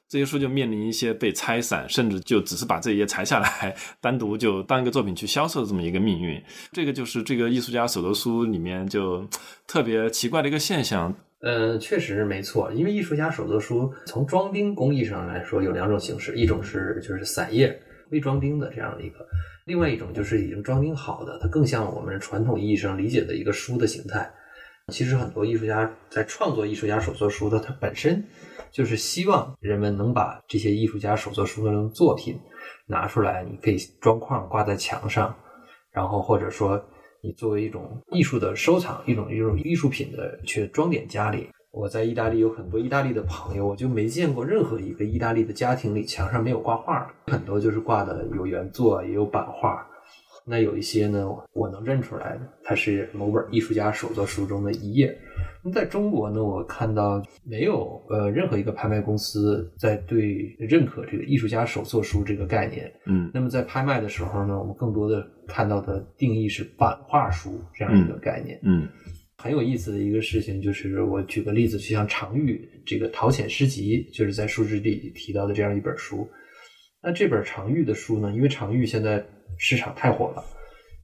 [0.08, 6.42] 这些书就面临一些被拆散，甚至就只是把这一页裁下来，单独就当一个作品去销售的这么一个命运。
[6.72, 9.28] 这个就是这个艺术家手头书里面就
[9.68, 11.14] 特别奇怪的一个现象。
[11.42, 19.26] 嗯，确实没错，因为艺术家手作书从装订工艺上来说有两种形式，一种是就是散页未装订的这样的一个。
[19.66, 24.32] 另外一种就是已经装订好的，它更像我们传统意义上理解的一个书的形态。
[24.94, 28.24] 其实很多艺术家在创作艺术家手作书的，它本身
[28.72, 32.40] 就是希望人们能把这些艺术家手作书的作品
[32.86, 35.36] 拿出来，你可以装框挂在墙上，
[35.92, 36.80] 然后或者说
[37.24, 41.50] 你作为一种艺术的收藏，一种一种艺术品的去装点家里。
[41.72, 49.86] 我在意大利有很多意大利的朋友，我就没见过任何一个意大利的家庭里墙上没有挂画，很多就是挂的有原作也有版画。
[50.48, 55.18] 那有一些呢，我能认出来的，它是某本艺术家手作书中的一页。
[55.64, 62.92] 那在中国呢，我看到没有呃任何一个拍卖公司在对认可这个艺术家手作书这个概念。
[63.06, 68.60] 嗯，那么在拍卖的时候呢，我们更多的看到的定义是版画书这样一个概念。
[68.64, 68.88] 嗯。
[69.38, 76.28] 很有意思的一个事情，就是我举个例子，就像常玉这个《陶潜诗集》，就是在书志里提到的这样一本书。
[77.04, 79.24] 那这本常玉的书呢，因为常玉现在
[79.58, 80.44] 市场太火了，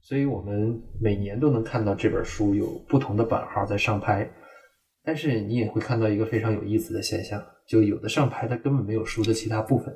[0.02, 4.30] 所以我们每年都能看到这本书有不同的版号在上拍。
[5.04, 9.92] 但是你也会看到一个非常有意思的现象，就有的上拍它根本没有书的其他部分，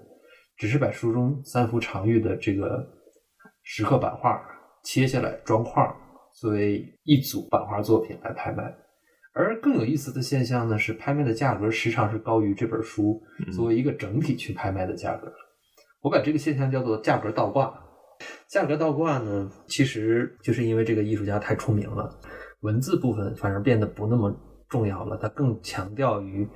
[0.56, 2.84] 只是把书中三幅常玉的这个
[3.62, 4.40] 石刻版画
[4.82, 5.94] 切下来装框。
[6.34, 8.64] 作为一组版画作品来拍卖，
[9.32, 13.22] 而更有意思的现象呢是，拍卖的价格时常是高于这本书
[13.54, 15.32] 作为一个整体去拍卖的价格。
[16.02, 17.85] 我把这个现象叫做价格倒挂。
[18.48, 22.18] 价格倒挂呢，其实就是因为这个艺术家太出名了，
[22.60, 24.34] 文字部分反而变得不那么
[24.68, 26.48] 重要了，他更强调于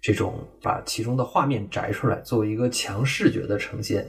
[0.00, 4.08] 这种把其中的画面摘出来作为一个强视觉的呈现。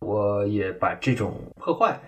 [0.00, 2.00] 我也把这种破坏。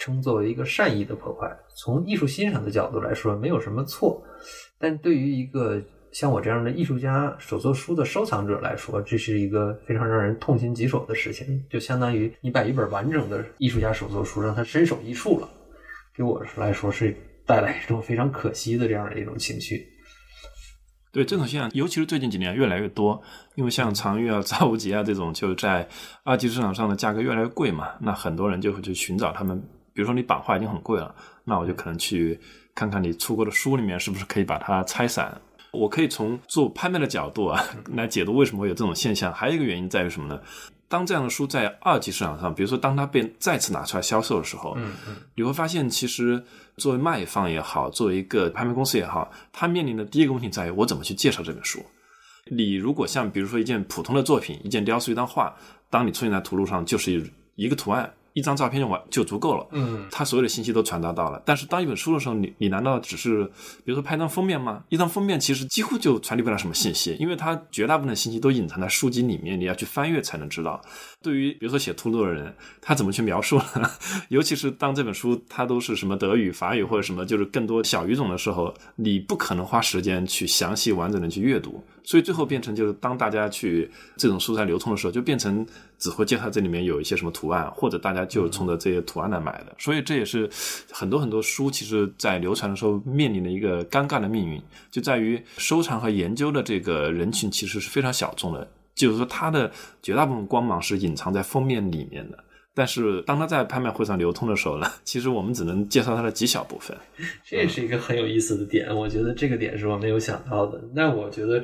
[0.00, 4.22] 称作为一个善意的破坏，从艺术欣赏的角度来说，没有什么错。
[4.78, 11.64] 但对于一个像我这样的艺术家手作书的收藏者来说，这是一个非常让人痛心疾首的事情。
[11.70, 15.48] 就相当于你把一本完整的艺术家手作书让他身首异处了，
[16.16, 17.14] 给我来说是
[17.46, 19.86] 带来一种非常可惜的这样的一种情绪。
[21.10, 23.20] 对这种现象，尤其是最近几年越来越多，
[23.54, 25.88] 因为像常玉啊、造物集啊这种，就在
[26.22, 29.58] 二级市场上的价格越来越贵嘛，那很多人就会去寻找他们。
[29.94, 31.12] 比如说你版画已经很贵了，
[31.44, 32.38] 那我就可能去
[32.74, 35.40] 看看你出过的书里面是不是可以把它拆散。
[35.72, 37.62] 我可以从做拍卖的角度啊
[37.94, 39.32] 来解读为什么会有这种现象。
[39.32, 40.40] 还有一个原因在于什么呢？
[40.88, 46.42] 当这样的书在二级市场上，比如说当它被再次拿出来销售的时候，嗯嗯，你会发现其实
[46.78, 51.84] 作为卖方也好，作为一个拍卖公司也好，它面临的第一个问题在于我怎么去介绍这本书。
[52.50, 55.54] 你如果像比如说一件普通的作品，一件雕塑、一张画，
[55.90, 58.10] 当你出现在图录上，就是一个图案。
[58.38, 61.42] 一张照片就完就足够了，嗯，他所有的信息都传达到了。
[61.44, 63.44] 但是当一本书的时候，你你难道只是
[63.84, 64.84] 比如说拍张封面吗？
[64.88, 70.80] 一张封面其实几乎就传递不了什么信息，因为它绝大部分的信息都隐藏在书籍里面，你要去翻阅才能知道。
[71.20, 73.90] 对于比如说写秃噜的人，他怎么去描述呢？
[74.30, 81.82] 尤其是当这本书它都是什么德语、法语或者什么就是更多小语种的时候，你不可能花时间去详细完整的去阅读。
[82.08, 85.66] 所以最后变成就是当大家去这种书在流通的时候，就变成
[85.98, 89.74] 只会介绍这里面有一些什么图案，或者大家就冲着这些图案来买的。
[89.78, 90.48] 所以这也是
[90.90, 94.58] 很多很多书其实在流传的时候面临的一个尴尬的命运，
[94.90, 99.70] 就在于收藏和研究的这个人群其实是非常小众的，就是说它的
[100.02, 102.42] 绝大部分光芒是隐藏在封面里面的。
[102.74, 106.96] 但是当它在拍卖会上流通的时候呢，其实我们只能介绍它的极小部分。
[107.44, 110.82] 这也是一个很有意思的点，我觉得这个点是我没有想到的。
[110.94, 111.62] 那我觉得。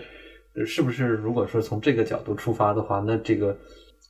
[0.66, 3.56] 是不是如果说从这个角度出发的话，那这个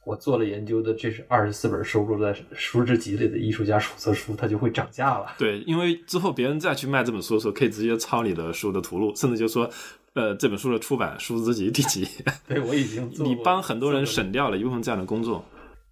[0.05, 5.27] 我做了研究的，这是二十四本收录在书之集里的艺术家手册书，它就会涨价了。
[5.39, 9.71] 对，因为之后别人再去卖这本书的时候，可以直接抄你的书的图录，甚至就说，
[10.13, 12.07] 呃，这本书的出版书之集第几？
[12.47, 15.43] 对我已经做你帮很多人省掉了一部分这样的工作。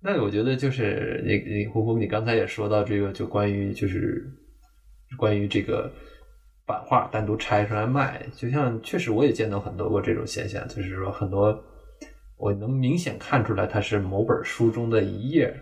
[0.03, 4.31] 那我觉得就是你你胡胡，你刚才也说到这个，就关于就是
[5.17, 5.91] 关于这个。
[6.72, 11.62] 版画单独拆出来卖，就像确实我也见到很多过这种现象，就是说很多
[12.38, 15.54] 我能明显看出来它是某本书中的一页，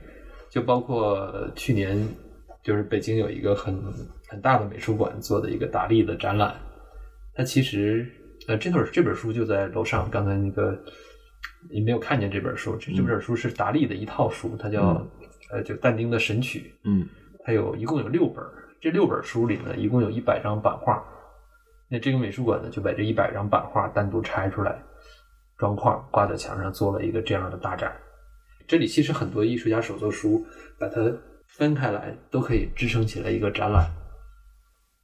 [0.49, 1.99] 就包括去年
[2.63, 3.77] 就是北京有一个很
[4.29, 6.55] 很大的美术馆做的一个达利的展览，
[7.35, 8.09] 它其实
[8.47, 10.79] 呃这本这本书就在楼上，刚才那个
[11.73, 15.05] 你没有看见这本书，这这本书是达利的一套书，它叫
[15.51, 17.05] 呃就但丁的神曲，嗯，
[17.45, 18.45] 它有一共有六本。
[18.81, 21.05] 这六本书里呢，一共有一百张版画。
[21.89, 24.83] 那这个美术馆呢，就把这一百张版画单独拆出来，
[25.59, 27.95] 装框挂在墙上，做了一个这样的大展。
[28.67, 30.45] 这里其实很多艺术家手作书，
[30.79, 31.13] 把它
[31.47, 33.91] 分开来，都可以支撑起来一个展览。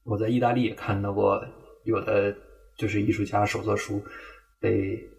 [0.04, 1.44] 我在意大利也看到过，
[1.84, 2.34] 有的
[2.76, 4.02] 就是艺术家手作书
[4.60, 5.10] 被。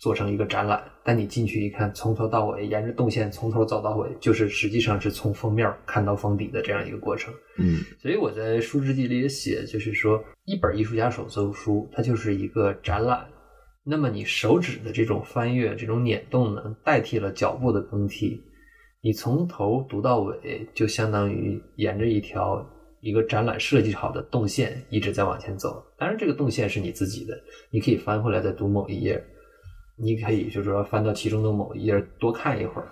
[0.00, 7.32] 做成一个展览，但你进去一看，从头到尾沿着动线从头走到尾，就是实际上是从封面看到封底的这样一个过程。
[7.58, 13.26] 嗯，所以我在书之记里也写，就是说一本艺术家手作书，它就是一个展览。
[13.84, 18.42] 那么你手指的这种翻阅、这种捻动呢，代替了脚步的更替，
[19.02, 22.66] 你从头读到尾，就相当于沿着一条
[23.02, 25.84] 一个展览设计好的动线一直在往前走。
[25.98, 27.38] 当然，这个动线是你自己的，
[27.70, 29.22] 你可以翻回来再读某一页。
[30.00, 32.88] 你可以就是说翻到其中的某一页多看一会儿，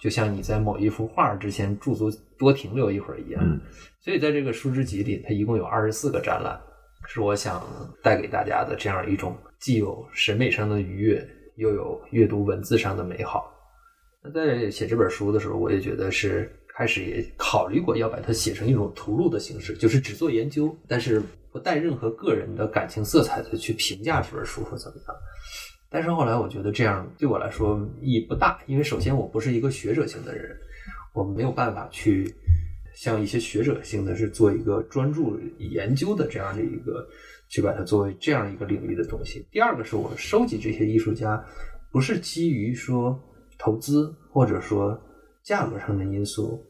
[0.00, 3.60] 就像你在某一幅画之前驻足多停留一会儿一样。
[4.00, 6.58] 所以在这个书之集里，它一共有二十四个展览，
[7.06, 7.62] 是我想
[8.02, 13.52] 带给大家的这样一种既有审美上的愉悦，又有阅读文字上的美好。
[14.22, 25.16] 那在写这本书的时候，我也觉得是开始也考虑过要把它写成一种图录的形式，就是只做研究，但是不带任何个人的感情色彩的去评价这本书或怎么样。
[25.90, 30.54] 但是后来我觉得这样对我来说意义不大，因为首先我不是一个学者型的人，
[31.14, 32.30] 我没有办法去
[32.94, 37.08] 像一些学者性的是做一个专注研究的这样的一个
[37.48, 39.46] 去把它作为这样一个领域的东西。
[39.50, 41.42] 第二个是我收集这些艺术家，
[41.90, 43.18] 不是基于说
[43.58, 45.00] 投资或者说
[45.42, 46.62] 价格上的因素，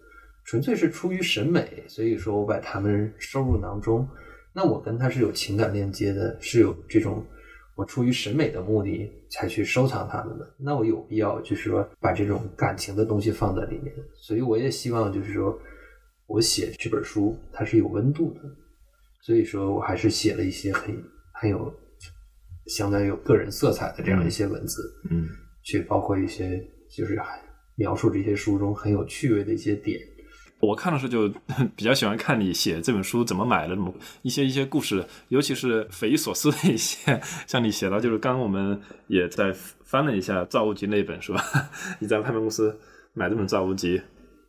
[0.45, 4.09] 纯粹是出于审美，所以说我把他们收入囊中。
[4.53, 7.27] 那我跟他是有情感链接的，是有这种。
[7.79, 15.57] 我出于审美的目的才去收藏它们的，那我有必要就是说把这种感情的东西放在里面，所以我也希望就是说
[16.27, 18.41] 我写这本书它是有温度的，
[19.21, 20.93] 所以说我还是写了一些很
[21.33, 21.73] 很有
[22.67, 25.29] 相当于有个人色彩的这样一些文字，嗯，
[25.63, 26.61] 去包括一些
[26.91, 27.17] 就是
[27.77, 30.01] 描述这些书中很有趣味的一些点。
[30.61, 31.29] 我看的时候就
[31.77, 37.21] 比较喜欢看你写这本书怎么买的，么一些一些故事，尤其是匪夷所思的一些。
[37.47, 39.53] 像你写到，就是刚刚我们也在
[39.85, 41.41] 翻了一下《造物集》那本，是吧？
[42.01, 42.79] 你在拍卖公司
[43.15, 43.99] 买这本《造物集》，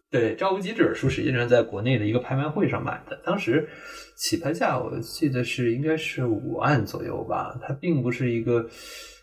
[0.10, 3.70] 对，赵无极这本书实际上在国内的一个拍卖会上买的，当时
[4.18, 7.56] 起拍价我记得是应该是五万左右吧。
[7.62, 8.68] 它并不是一个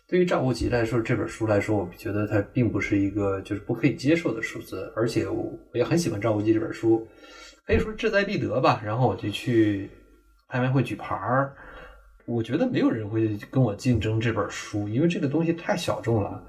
[0.09, 7.05] 对于赵无极来说这本书来说，我觉得它并不是一个就是不可以接受的数字，而且我也很喜欢赵无极这本书，
[7.65, 8.81] 可以说志在必得吧。
[8.85, 9.89] 然后我就去
[10.47, 11.53] 拍卖会举牌儿。
[12.25, 16.41] 我觉得没有人会跟我竞争这本书，因为这个东西太小众了。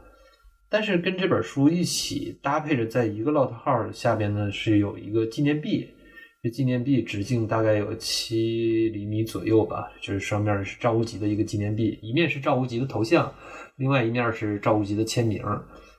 [0.68, 5.88] 但是跟这本书一起搭配着，在一个 lot 号下边呢是有一个纪念币，
[6.40, 13.32] 这纪念币直径大概有七厘米左右吧，就是上面是赵无极的一个纪念币，一面是赵无极的头像，
[13.76, 15.42] 另外一面是赵无极的签名，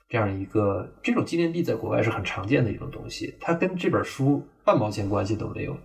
[0.08, 5.76] 这样一个这种纪念币在国外是很常见的一种东西，它跟这本书半毛钱关系都没有。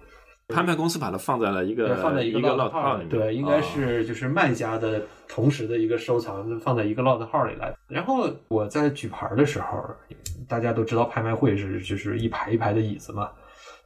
[0.48, 7.76] 拍卖公司把它放在了一个放在一个 lot 号里面，对，应该是就是卖家的同时的一个收藏，放在一个 lot 号里来。
[7.88, 9.84] 然后我在举牌的时候，
[10.48, 13.32] 大家都知道拍卖会是就是一排一排的椅子嘛，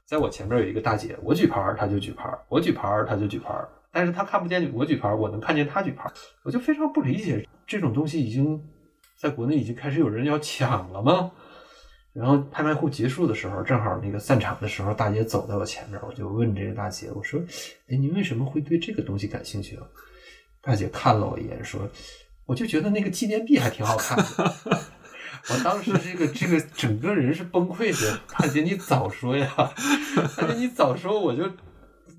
[0.10, 3.53] 在我前面有一个大姐，我举牌她就举牌，我举牌她就举牌，
[3.91, 8.60] 但是她看不见我举牌，我能看见她举牌，我就非常不理解这种东西已经
[9.16, 11.30] 在国内已经开始有人要抢了吗？
[12.12, 17.39] 然后拍卖会结束的时候，正好那个散场的时候，大姐走在我前面，我就问这个大姐，我说
[17.88, 19.86] ：“哎，您为什么会对这个东西感兴趣啊？”
[20.60, 21.88] 大姐看了我一眼，说
[22.47, 24.51] ：“我就觉得那个纪念币还挺好看的。
[25.51, 29.47] ”我当时这个这个整个人是崩溃的，大姐你早说呀！
[30.37, 31.43] 大姐你早说，我就。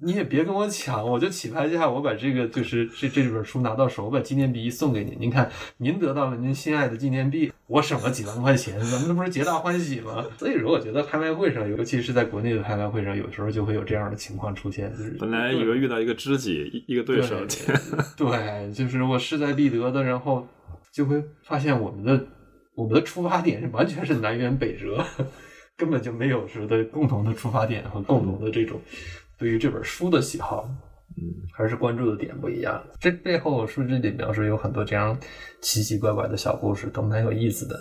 [0.03, 5.15] 你也别跟我抢，我就起拍价，我把这个就是这这本书拿到手，我把纪念币一送给您。
[5.21, 10.25] 您看，您得到了您心爱的纪念币，我省了几万块钱，咱们这不是皆大欢喜吗？
[10.41, 14.91] 所以说，我觉得拍卖会上，尤其是在国内的拍卖会上，有时候就会有这样的情况出现。
[14.97, 17.37] 就是本来以为遇到一个知己，一个对手，
[18.17, 20.49] 对，就是我势在必得的，然后
[20.91, 22.27] 就会发现我们的
[22.81, 25.05] 我们的出发点是完全是南辕北辙，
[25.77, 28.81] 根本就没有说的共同的出发点和共同的这种。
[29.39, 30.67] 对于这本书的喜好，
[31.19, 31.23] 嗯，
[31.53, 32.83] 还是关注的点不一样。
[32.99, 35.15] 这背后书籍里描述有很多这样
[35.61, 37.79] 奇奇怪怪的小故事，都蛮有意思的。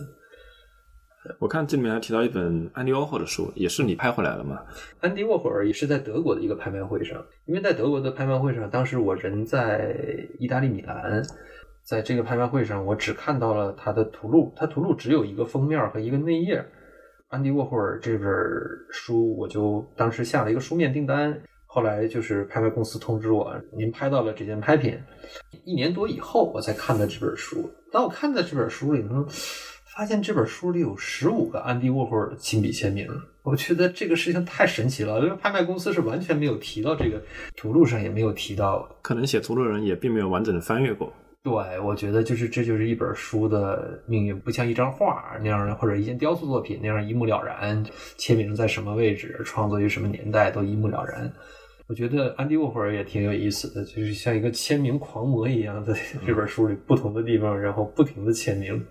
[1.40, 4.60] 我看这里面还提到一本安迪沃霍的书，也是你拍回来了吗？
[5.00, 9.96] 安迪沃霍尔也是在德国的一个拍卖会上，因为在德国的拍卖会上，当时我人在
[10.40, 11.24] 意大利米兰，
[11.90, 16.64] 在这个拍卖会上，我只看到了他的图录，他图录只有一个封面和一个内页。
[17.30, 18.30] 安迪沃霍尔这本
[18.92, 21.36] 书，我就当时下了一个书面订单。
[21.66, 25.00] 后来就是拍卖公司通知我，您拍到了这件拍品。
[25.66, 27.68] 一年多以后，我才看的这本书。
[27.92, 29.26] 当我看到这本书里呢，
[29.96, 33.08] 发现这本书里有十五个安迪沃霍尔的亲笔签名。
[33.42, 37.20] 我觉得这个事情太神奇了，因为拍卖公司是完全没有提到这个
[37.58, 38.88] 图录上，也没有提到。
[39.02, 41.12] 可能写图录的人也并没有完整的翻阅过。
[41.42, 47.82] 对，我觉得就是这就是一本书的命运，不像一张画那样，或者一件雕塑作品那样一目了然，
[48.18, 51.32] 签名在什么位置，创作于什么年代都一目了然。
[51.88, 55.94] 我觉得安迪沃霍尔也挺有意思的，就是像一个签名狂魔一样，在
[56.28, 58.86] 这本书里不同的地方，然后不停的签名。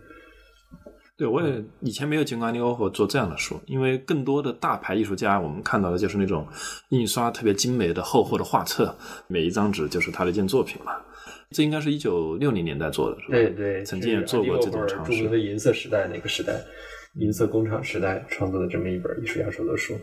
[1.18, 6.46] 对，我也以前没有见过安迪沃霍做这样的书，因为更多的大牌艺术家，我们看到的就是那种
[6.88, 8.96] 印刷特别精美的厚厚的画册，
[9.26, 10.92] 每一张纸就是他的一件作品嘛。
[11.50, 13.32] 这应该是一九六零年代做的，是吧？
[13.32, 15.12] 对对，曾经也做过这种尝试。
[15.12, 16.52] 著名的银色时代那个时代，
[17.14, 19.94] 银色工厂时代创作的这么一本艺术家手的书。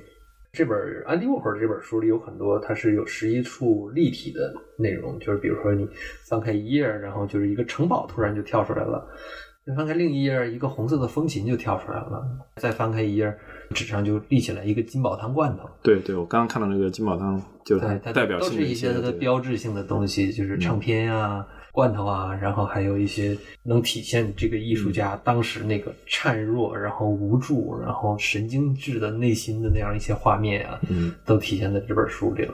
[0.51, 5.85] 这本安迪沃霍尔这本书里有很多，它是有十一处立体的内容，就是比如说你
[6.29, 9.05] 翻开一页，然后就是一个城堡突然就跳出来了。
[9.67, 12.23] 再翻开另一页，一个红色的风琴就跳出来了。
[12.55, 13.35] 再翻开一页，
[13.71, 15.69] 纸上就立起来一个金宝汤罐头。
[15.83, 32.53] 对对，我刚刚看到那个金宝汤，就它代表都是一些它的标志性的东西，就是唱片呀、罐头啊，然后还有一些能体现这个艺术家当时那个孱弱、然后无助、然后神经质的内心的那样一些画面啊，嗯，都体现在这本书里了。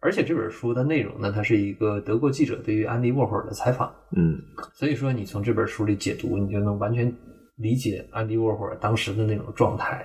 [0.00, 4.36] 而且这本书的内容呢，它是一个德国记者对于安迪沃霍尔的采访，嗯，
[4.74, 7.10] 所以说你从这本书里解读，你就能完全
[7.56, 10.04] 理解安迪沃霍尔当时的那种状态，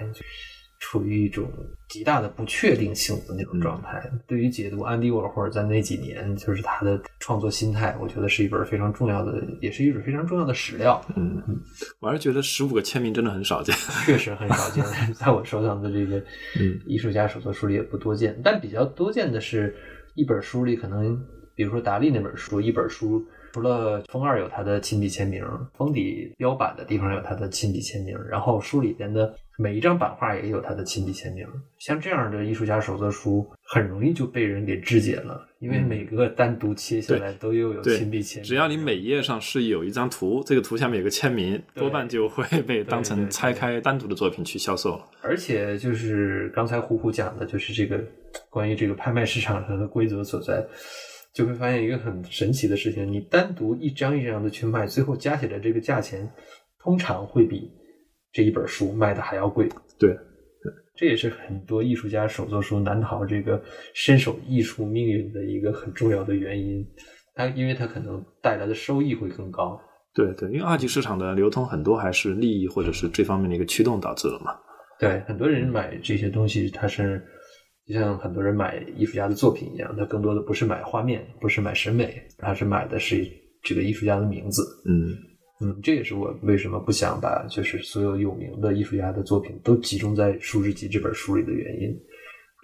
[0.79, 1.49] 处于一种
[1.89, 4.03] 极大的不确定性的那种状态。
[4.27, 11.03] 对于解读安迪沃霍尔在那几年就是他的创作心态，我觉得是一本非常重要的，也是一本非常重要的史料。
[11.15, 11.41] 嗯，
[11.99, 13.75] 我还是觉得十五个签名真的很少见，
[14.05, 16.23] 确实很少见，在我收藏的这个
[16.85, 19.75] 艺术家手作书里也不多见，但比较多见的是。
[20.19, 21.15] 一本书里可能，
[21.53, 23.23] 比如说达利那本书，一本书
[23.53, 31.45] 除了封二有他的亲笔签名，封底标版的地方有他的亲笔签名，然后书里边的每一张版画也有他的亲笔签名。
[31.79, 38.47] 像这样的艺术家手作书，很容易就被人给肢解了，因为每个单独切下来都又有亲笔签名。
[38.47, 45.01] 只要你每页上是有一张图，这个图下面有个签名，多半就会被当成拆开单独的作品去销售。
[45.21, 47.99] 而且就是刚才虎虎讲的，就是这个
[48.49, 50.65] 关于这个拍卖市场上的规则所在。
[51.33, 56.27] 就会发现一个很神奇的事情：你单独一张一张的去卖，最后加起来这个价钱，
[56.79, 57.71] 通常会比
[58.31, 59.67] 这一本书卖的还要贵。
[59.99, 63.61] 对，对，这也是很多艺术家手作书难逃这个
[63.93, 66.85] 身手艺术命运的一个很重要的原因。
[67.33, 69.79] 它因为它可能带来的收益会更高。
[70.13, 74.51] 对对，因为二级市场的流通很多还是利益或者是这方面的一个驱动导致了嘛。
[74.99, 77.23] 对，很多人买这些东西，它是。
[77.87, 83.25] 就像很多人买艺术家的作品一样，他更多的不是买画面，不是买审美，而是买的是
[83.63, 84.61] 这个艺术家的名字。
[84.85, 85.15] 嗯
[85.59, 91.97] 嗯，这也是我为什么不想把就是所有有名的艺术家的作品都集中在《数日集》这本书里的原因，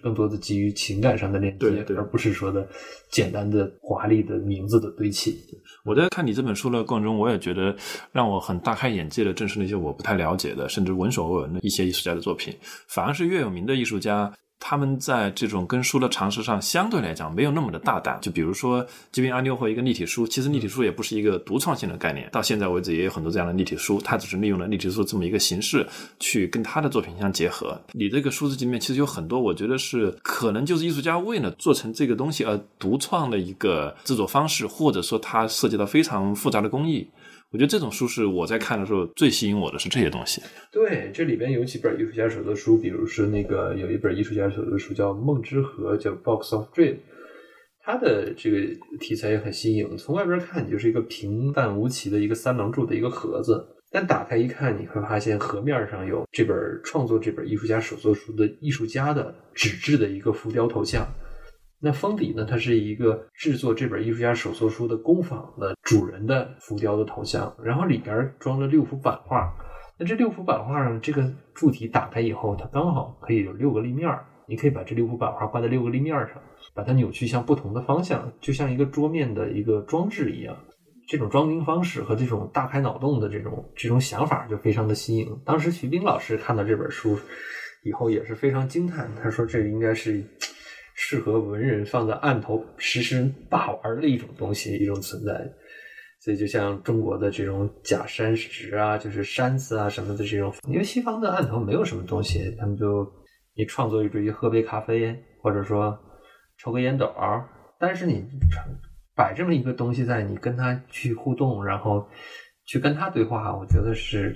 [0.02, 2.68] 更多的基于情感上的链接，而不是说的
[3.10, 5.36] 简单的华丽的名字的堆砌。
[5.84, 7.74] 我在看你这本书的过程中，我也觉得
[8.12, 12.54] 让我很大开眼界的，正是那些我不太了解的，甚至闻所未闻的一些艺术家的作品，
[12.88, 14.32] 反而是越有名的艺术家。
[14.66, 18.18] 他们在这种跟书的尝试上，相对来讲没有那么的大胆。
[18.22, 22.26] 就比如说，即便安妞或一个立体书，其实立体书也不是一个独创性的概念。
[22.32, 25.86] 到现在为止，也有很多这样的立体书，它只是利用了立体书这么一个形式，
[26.18, 27.78] 去跟他的作品相结合。
[27.92, 37.06] 你这个数字界面，其实有很多，我觉得是可能就是艺术家为了做成这个东西而独创的一个制作方式，或者说它涉及到非常复杂的工艺。
[37.50, 40.42] 我觉得这种书是我在看的时候最吸引我的是这些东西。
[40.72, 46.94] 对，这里边有几本艺术家手作书，比如说那个有一本艺术家手作书叫《梦之河》，叫《Box of Dream》，
[47.80, 48.58] 它的这个
[48.98, 49.96] 题材也很新颖。
[49.96, 61.06] 从外边看你，就是一个平淡无奇的一个三棱柱的一个盒子，但打开一看，你会发现盒面上有这本创作这本艺术家手作书的艺术家的纸质的一个浮雕头像。
[61.84, 62.46] 那封底呢？
[62.48, 69.54] 它是一个制作这本艺术家手作书的工坊的主人的浮雕的头像，然后里边装了六幅版画。
[69.98, 70.98] 那这六幅版画呢？
[71.02, 74.18] 这个柱体打开以后，它刚好可以有六个立面
[74.48, 76.40] 你可以把这六幅版画挂在六个立面上，
[76.72, 80.56] 把它扭曲向不同的方向，就像一个桌面的一个装置一样。
[81.06, 85.38] 这种装订方式和这种大开脑洞的这种这种想法就非常的新颖。
[85.44, 87.18] 当时徐冰老师看到这本书
[87.82, 90.24] 以后也是非常惊叹，他说这应该是。
[90.94, 95.32] 适合文人放在案头实时把玩的一种东西，一种存在。
[96.20, 103.06] 所以，就像中国的这种假山石啊，就是山子啊什么的这种，因为西方的案头没有什么东西，他们就
[103.54, 105.98] 你创作一于喝杯咖啡，或者说
[106.56, 107.12] 抽个烟斗，
[107.78, 108.24] 但是你
[109.14, 112.08] 摆这么一个东西在，你跟他去互动，然后
[112.64, 114.34] 去跟他对话，我觉得是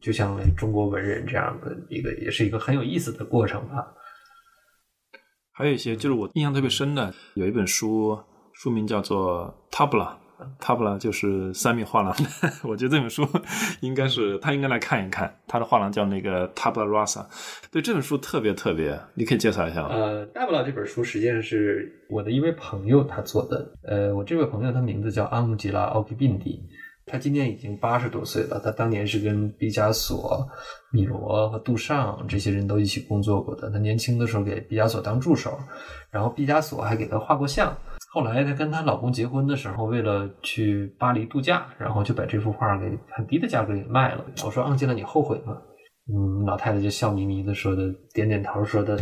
[0.00, 3.94] 就像中国文人这样的一个，也是一个很有意思的过程吧。
[5.58, 8.16] 还有一些就是我印象特别深的，有一本书，
[8.52, 10.14] 书名叫做《Tabla》
[10.60, 12.14] ，Tabla 就是三米画廊。
[12.62, 13.26] 我觉得这本书
[13.80, 17.26] 应该是他应该来看一看，他的画廊叫那个 Tabla Rasa。
[17.72, 19.88] 对这本书特别特别，你可以介绍一下吗？
[19.90, 23.72] 呃，Tabla 这本书实际上是我的一位朋友他做的。
[23.82, 26.62] 呃，我这位朋友他名字叫阿姆吉拉奥皮宾迪。
[27.08, 28.60] 他今年已经八十多岁了。
[28.62, 30.46] 他当年是跟毕加索、
[30.92, 33.70] 米罗和杜尚这些人都一起工作过的。
[33.70, 35.58] 他年轻的时候给毕加索当助手，
[36.10, 37.76] 然后毕加索还给他画过像。
[38.10, 44.24] 后来他跟他老公结婚的时候，为了去巴黎度假，然后就把这幅画给很低的价格给卖了。
[44.44, 45.58] 我说：“昂吉了，你后悔吗？”
[46.10, 47.82] 嗯，老太太就笑眯眯的说的，
[48.14, 48.98] 点点头说的，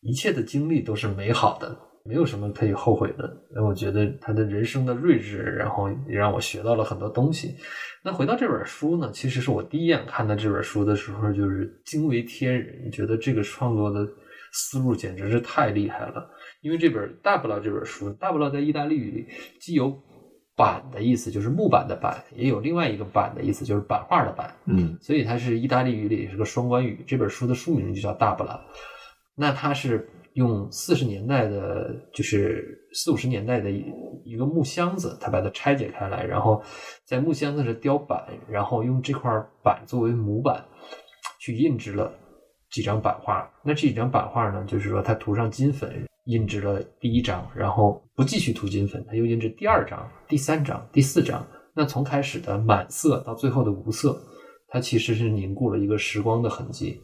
[0.00, 1.76] 一切的经历都是美好的。
[2.08, 3.36] 没有什么可以后悔的。
[3.50, 7.56] 那我觉得他的人生的睿智，然后也让我学到了很多东西。
[8.02, 14.06] 那回到这本书呢，其实是我第一眼看到这本书的时候，就是惊为天人，觉得这个创作的
[14.52, 16.30] 思路简直是太厉害了。
[16.62, 19.26] 因为这本《大不了》这本书，《大不了》在意大利语里
[19.60, 19.92] 既有
[20.56, 24.54] “板”的意思，就是木板的“板”，也有另外一个“板”的意思，就是版画的“版”。
[24.66, 27.04] 嗯，所以它是意大利语里是个双关语。
[27.06, 28.64] 这本书的书名就叫《大不了》。
[29.34, 30.08] 那它是。
[30.36, 36.62] 用四十年代的，就是四五十年代的一个木箱子，他把它拆解开来，然后
[37.06, 39.30] 在木箱子上雕版，然后用这块
[39.62, 40.62] 板作为模板
[41.40, 42.12] 去印制了
[42.70, 43.50] 几张版画。
[43.64, 51.42] 那这几张版画呢，就是说他涂上金粉，印制了第一张，然后不继续涂金粉，他又印制第二张、第三张、第四张。
[51.74, 54.20] 那从开始的满色到最后的无色，
[54.68, 57.00] 它其实是凝固了一个时光的痕迹。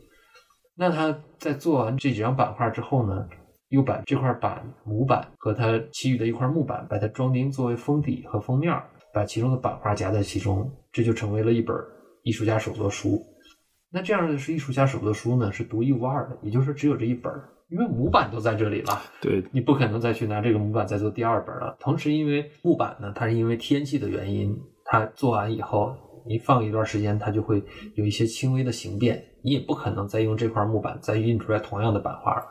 [0.75, 3.27] 那他在做完这几张版画之后呢，
[3.69, 8.75] 又把这块板模板和他其余的一块木板，把它装订作为封底和封面，
[9.13, 11.77] 把其中的版画夹在其中，这就成为了一本
[12.23, 13.23] 艺术家手作书。
[13.91, 17.31] 那这样的是艺术家手作书呢，是独一无二的，也就是说只有这一本，
[17.69, 21.77] 因为模板都在这里了，对，你不可能再去拿这个模板再做第二本了。
[21.79, 25.95] 同时，因为木板呢，它是因为天气的原因，它做完以后，
[26.27, 27.63] 你放一段时间，它就会
[27.95, 32.47] 有一些轻微的形变，你也不可能再用这块木板再印出来同样的版画了。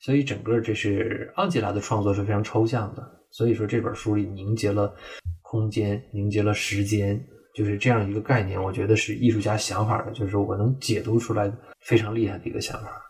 [0.00, 3.02] 所以，整个这是昂吉拉的创作是非常抽象的。
[3.30, 4.94] 所以说，这本书里凝结了
[5.42, 7.22] 空间，凝结了时间。
[7.52, 13.02] 就是这样一个概念，我觉得是艺术家想法的，就是我能解读出来非常厉害的一个想法。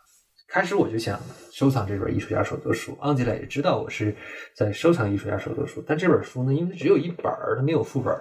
[0.49, 1.21] 开始我就想
[1.53, 4.17] 收藏这本艺术家手作书，昂吉拉也知道我是
[4.57, 8.13] 在收藏艺术家手作书，但这本书呢，因为只有一本儿，它没有副本，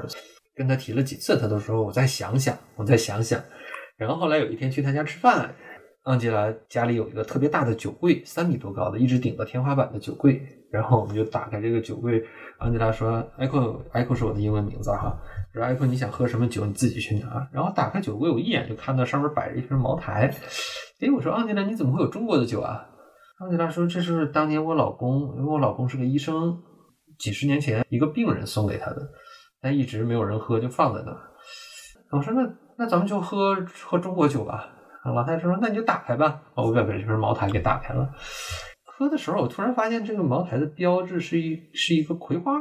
[0.54, 3.41] 跟他提了几次，他都说我再想想，我再想想。
[4.00, 5.54] 然后后来有一天去他家吃饭，
[6.06, 10.41] 昂吉拉家里有一个特别大的酒柜，三米多高的，一直顶到天花板的酒柜。
[10.72, 12.24] 然后我们就打开这个酒柜，
[12.60, 15.20] 昂吉拉说：“Echo，Echo 是我的英文名字哈。”
[15.52, 17.50] 说艾克，你想喝什么酒，你自己去拿。
[17.52, 20.32] 然后打开酒柜，我一眼就看到上面摆着一瓶茅台。
[21.02, 22.88] 哎，我说昂吉拉，你怎么会有中国的酒啊？
[23.39, 26.56] 昂吉拉说，这是当年我老公，因为我老公是个医生，
[27.18, 29.02] 几十年前一个病人送给他的，
[29.60, 31.18] 但一直没有人喝，就放在那儿。
[32.12, 32.41] 我说那
[32.80, 33.54] 那咱们就喝
[33.84, 34.70] 喝中国酒吧。
[35.04, 36.40] 老太太说，那你就打开吧。
[36.56, 38.10] 我把这瓶茅台给打开了。
[38.86, 42.54] 喝的时候，我突然发现这个茅台的标志是一是一个葵花，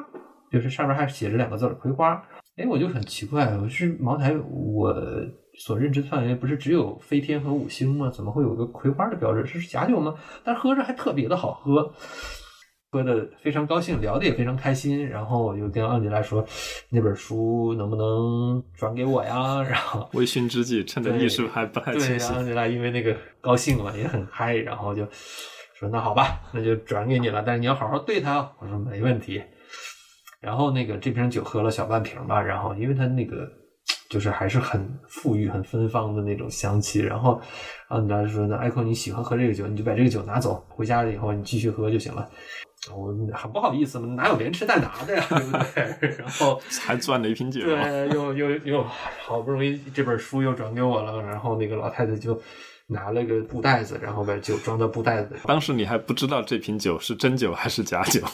[0.51, 2.21] 就是上面还写着两个字葵花。
[2.57, 4.93] 哎，我就很奇怪，我是茅台，我
[5.61, 8.11] 所认知范围不是只有飞天和五星吗？
[8.11, 9.43] 怎么会有个葵花的标志？
[9.43, 10.13] 这是假酒吗？
[10.43, 11.93] 但喝着还特别的好喝，
[12.91, 15.07] 喝的非常高兴，聊的也非常开心。
[15.07, 16.45] 然后我就跟奥吉拉说，
[16.89, 19.63] 那本书能不能转给我呀？
[19.63, 25.07] 然后微醺之际，趁着艺术还不太清晰，昂吉拉因为那个高兴嘛，也很嗨，然后就
[25.79, 28.51] 说那好吧，那就转给你了，但是你要好好对他。
[28.59, 29.43] 我说没问题。
[30.41, 33.47] 然后那个这瓶酒喝了小半瓶吧，然后因为它那个
[34.09, 34.81] 就是还是很
[35.11, 37.01] 馥郁、很芬芳的那种香气。
[37.01, 37.39] 然后
[37.89, 42.31] 啊，你当时说那艾克你喜欢喝这个酒，你就把这个酒拿走，回家了以后你继续喝就行了。
[42.95, 45.53] 我很不好意思嘛，哪有连吃带拿的呀，对不
[46.01, 46.11] 对？
[46.19, 48.85] 然后 还赚了一瓶酒，对，又又又
[49.25, 52.41] 好不容易这本书又转给我了，然后那个老太太就
[52.87, 55.35] 拿了个布袋子，然后把酒装到布袋子。
[55.45, 58.21] 当时你还不知道这瓶酒是真酒还是假酒。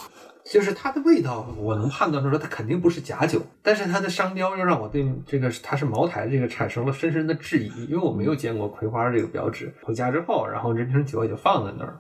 [0.53, 3.41] 就是它的味道，我能判断出来，它肯定不是假酒。
[3.63, 9.73] 但是它的商标又让我对这个它是茅台这个产生了深深的质疑，因为我没有见过葵花这个标志。
[9.83, 11.99] 回家之后，然后这瓶酒也就放在那儿。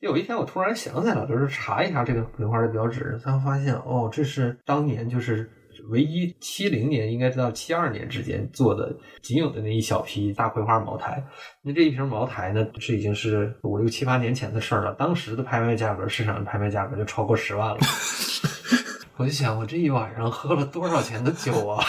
[0.00, 5.48] 有一天我突然想起来，就是查一下这个葵花的标志，才发现哦，这是当年就是。
[5.88, 11.24] 唯一七零年应该到七二年之间做的仅有的那一小批大葵花茅台，
[11.62, 14.92] 那这一瓶茅台呢，是已经是五六七八年前的事儿了。
[14.94, 17.78] 当时的拍卖价格，市场的拍卖价格就超过十万了。
[19.20, 21.84] 我就想，我这一晚上喝了多少钱的酒啊？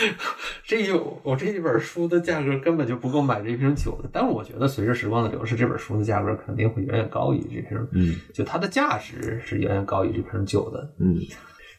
[0.64, 0.90] 这一
[1.22, 4.08] 我这一本书的价格根本就不够买这瓶酒的。
[4.10, 7.86] 但是我觉得，随着时光的流逝，这本书的价格肯定会远远高于这瓶。
[7.92, 10.90] 嗯，就它的价值是远远高于这瓶酒的。
[10.98, 11.18] 嗯。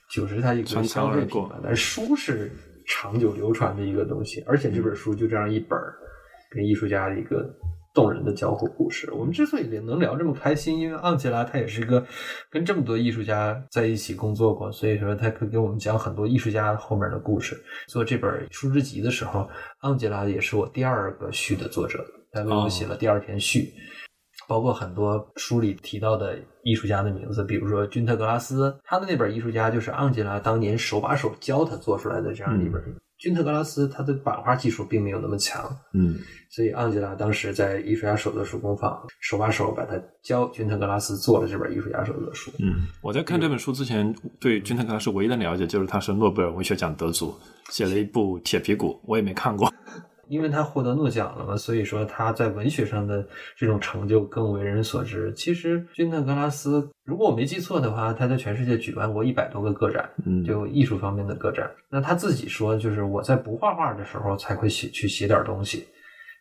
[0.07, 2.51] 酒是它一个消费品，但书是
[2.85, 5.79] 长久流传的一个东西，而且这本书就这样一本，
[6.51, 7.49] 跟艺术家的一个
[7.93, 9.11] 动人的交互故事。
[9.13, 12.05] 我们之所以能聊这么开心，因为昂吉拉他也是一个
[12.49, 17.55] 跟这么多艺术家在一起工作过，所以说他可以给我们讲很多艺术家后面的故事。
[17.87, 19.47] 做这本书之集的时候，
[19.81, 23.73] 昂吉拉也是我第二个序的作者，他为我写了第二篇序。
[24.47, 32.83] 包括很多书里提到的艺术家的名字，比如说君特格拉斯，他的那本艺术家就是昂吉拉当年手把手教他做出来的这样一本。
[33.21, 35.63] 君特格拉斯他的版画技术并没有那么强，
[35.93, 36.17] 嗯，
[36.49, 39.93] 所以安吉拉当时在艺术家手册书工坊手把手把他
[40.23, 42.51] 教君特格拉斯做了这本艺术家手册书。
[42.57, 47.31] 嗯，我在看这本书之前，对君特格拉斯唯一的了解就是他是诺贝尔文学奖得主，
[47.69, 49.71] 写了一部《铁皮鼓》，我也没看过。
[50.31, 53.27] 因为他获得诺奖了嘛，所以说他在文学上的
[53.57, 55.33] 这种成就更为人所知。
[55.33, 60.09] 其实君特格拉斯，如果我没记错的话，他在全世界举办过一百多个个展，
[60.45, 61.69] 就艺术方面的个展。
[61.89, 65.85] 那他自己说，就是我在不画画的时候才会写去写点东西。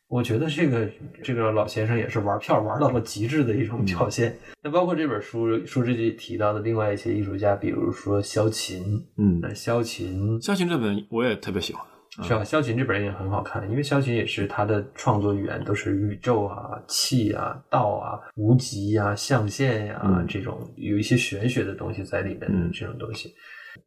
[0.07, 0.89] 我觉得这个
[1.25, 4.39] 这个老先生也是玩票玩到了极致的一种表现。
[4.63, 11.85] 那包括这本书书之里提到的另外一些艺术家，比如说萧琴，嗯，萧琴，萧琴这本我也特别喜欢。
[12.23, 12.43] 是吧？
[12.43, 23.33] 萧琴这本也很好看，因为萧琴也是他的创作语言都是宇宙啊、气啊、道啊、无极呀、象限呀这种有一些玄学的东西在里面的这种东西。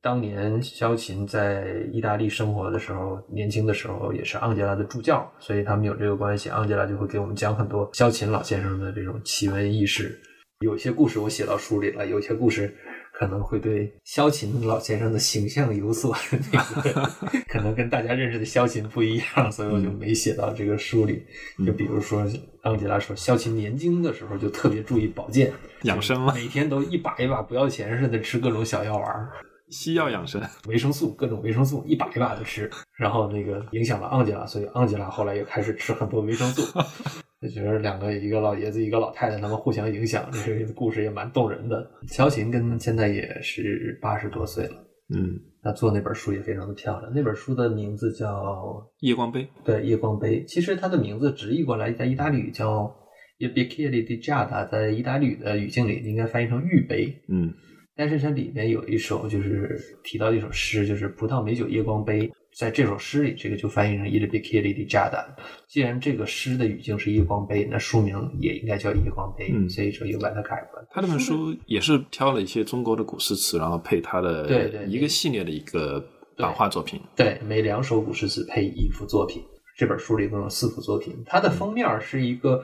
[0.01, 6.49] 当年萧琴在意大利生活的时候，年轻的时候也是昂吉拉的助教，所以他们有这个关系。
[6.49, 10.17] 昂吉拉就会给我们讲很多萧琴老先生的这种奇闻异事。
[10.59, 12.74] 有些故事我写到书里了，有些故事
[13.14, 16.16] 可能会对萧琴老先生的形象有所
[16.51, 17.09] 那个，
[17.47, 21.24] 可能跟大家认识的萧琴不一样，所以我就没写到这个书里。
[21.66, 22.28] 就比如说，
[22.64, 25.53] 安吉拉说，萧琴年轻的时候就特别注意保健
[25.84, 26.34] 养生了？
[26.34, 29.30] 每天都一把一把不要钱似的吃各种小药丸。
[29.74, 36.80] 西药养生，维生素各种维生素一把一把的吃，然后那个影响了昂吉拉，所以昂吉拉后来也开始吃很多维生素。
[37.41, 41.86] 就觉得两个一个老爷子一个老太太，他们互相影响，这个故事也蛮动人的。
[42.07, 44.76] 乔琴跟现在也是八十多岁了，
[45.13, 47.11] 嗯，他做那本书也非常的漂亮。
[47.13, 48.28] 那本书的名字叫
[48.99, 50.41] 《夜光杯》，对，《夜光杯》。
[50.45, 52.95] 其实它的名字直译过来在意大利语叫
[53.39, 57.13] Il bicchiere di giada，在意大利语的语境里应该翻译成玉杯。
[57.28, 57.53] 嗯。
[57.95, 62.31] 但是它里面有一首，就是提到一首诗，就是葡萄美酒夜光杯。
[62.55, 65.25] 在这首诗里，这个就翻译成 Il bicchiere di giada。
[65.67, 69.51] 既然这个诗的语境是夜光杯，那书名也应该叫夜光杯。
[69.51, 70.85] 嗯，所以说又把它改过来。
[70.91, 75.99] 他这本书也是挑了一些中国的古诗词，然后配他的对对一个系列的一个
[76.37, 77.01] 版画作品。
[77.15, 79.41] 对，每两首古诗词配一幅作品。
[79.75, 82.63] 这本书里共有四幅作品，它的封面是一个。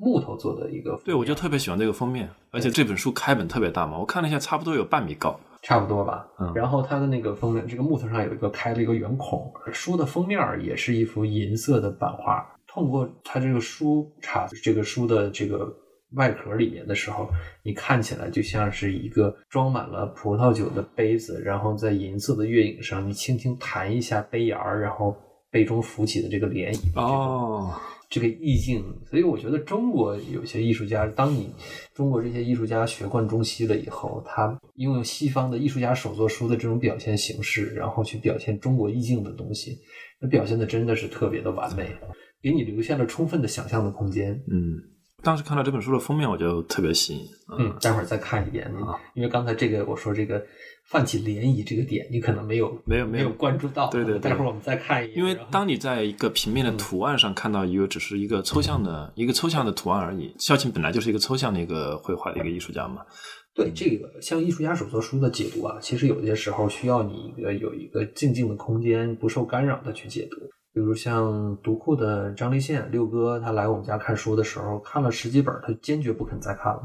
[0.00, 6.26] 木头做的一个，对我就特别喜欢这个封面，而且这本书开本特别大嘛，我看了一下，差不多有半米高，差不多吧。
[6.38, 12.46] 嗯，然后它的那个封面，这个木头上有一个开了一个圆孔，书的封面也是一幅银色的版画。
[12.66, 15.70] 通过它这个书插这个书的这个
[16.12, 17.28] 外壳里面的时候，
[17.62, 25.14] 你看起来就像是一个装满了葡萄酒的杯子，然后在银色的月影上，你轻轻弹一下杯沿儿，然后
[25.50, 26.98] 杯中浮起的这个涟漪。
[26.98, 27.70] 哦。
[27.70, 27.80] 这个
[28.18, 31.54] 意境，所以我觉得中国有些艺术家，当你
[31.94, 39.78] 中国这些艺术家学贯中西了以后，他拥有西方的艺术家手作书的这种表现形式，然后去表现中国意境的东西，
[40.20, 41.88] 那表现的真的是特别的完美，
[42.42, 44.32] 给你留下了充分的想象的空间。
[44.50, 44.80] 嗯，
[45.22, 47.24] 当时看到这本书的封面，我就特别吸引。
[47.58, 50.44] 嗯，待会儿再看一遍啊，因为刚才这个我说这个。
[50.90, 53.88] 泛起涟漪这个点，你可能没有没有没有关注到。
[53.90, 55.16] 对对，待会儿我们再看一眼。
[55.16, 63.02] 因为当你在一个平面的图案上看到一个只是一个抽象的一个抽象的图案而已，萧晴本来就是一个抽象的一个绘画的一个艺术家嘛。
[63.54, 70.36] 对这个像艺术家手作书的解读啊，其实有些时候需要你一个有一个静静的空间，不受干扰的去解读。
[70.72, 76.82] 比如像读库的张立宪六哥，他来我们家看书的时候，看了十几本，他坚决不肯再看了。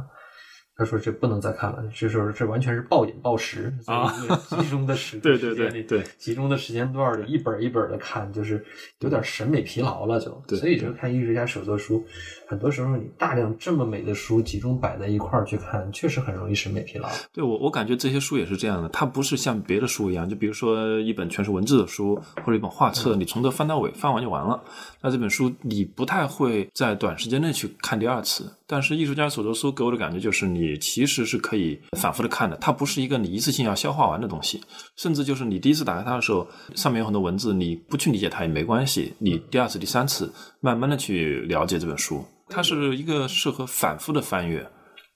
[0.77, 4.13] 他说：“这不能再看了，这时候这完全是暴饮暴食啊！
[4.49, 8.63] 集中的时 对对对对，集中的时间段里一本一本的看，就是
[8.99, 12.05] 有点审美疲劳了，就所以就看艺术家手作书，
[12.47, 17.07] 很多时候你大量这么美的书集中摆在一块儿去看，确实很容易审美疲劳。
[17.31, 24.61] 对我我感觉这些书也是这样的，它不是像别的书一样，就比如说一本全是文字的书或者一本画册，你从头翻到尾，翻完就完了。
[25.01, 34.61] 那这本书你不太会在短时间内去看第二次，但是艺术家所作书给我的感觉就是。”你其实是可以反复的看的，它不是一个你一次性要消化完的东西，
[34.95, 44.65] 甚至就是你第一次打开它的时候，上面有很多文字，你不去理解它也没关系，你第二次、第三次慢慢的去了解这本书，它是一个适合反复的翻阅，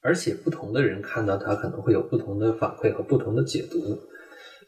[0.02, 3.78] 而且不同的人看到它可能会有不同的反馈和不同的解读。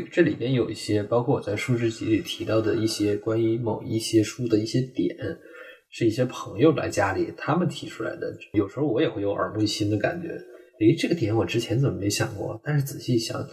[0.10, 5.16] 这里边有一些，包括我在书之集里提到的一些关于某一些书的一些点。
[5.92, 8.34] 是一些朋友来家里，他们提出来的。
[8.54, 10.30] 有时候我也会有耳目一新的感觉。
[10.80, 12.60] 诶，这个点我之前怎么没想过？
[12.64, 13.46] 但是仔细想，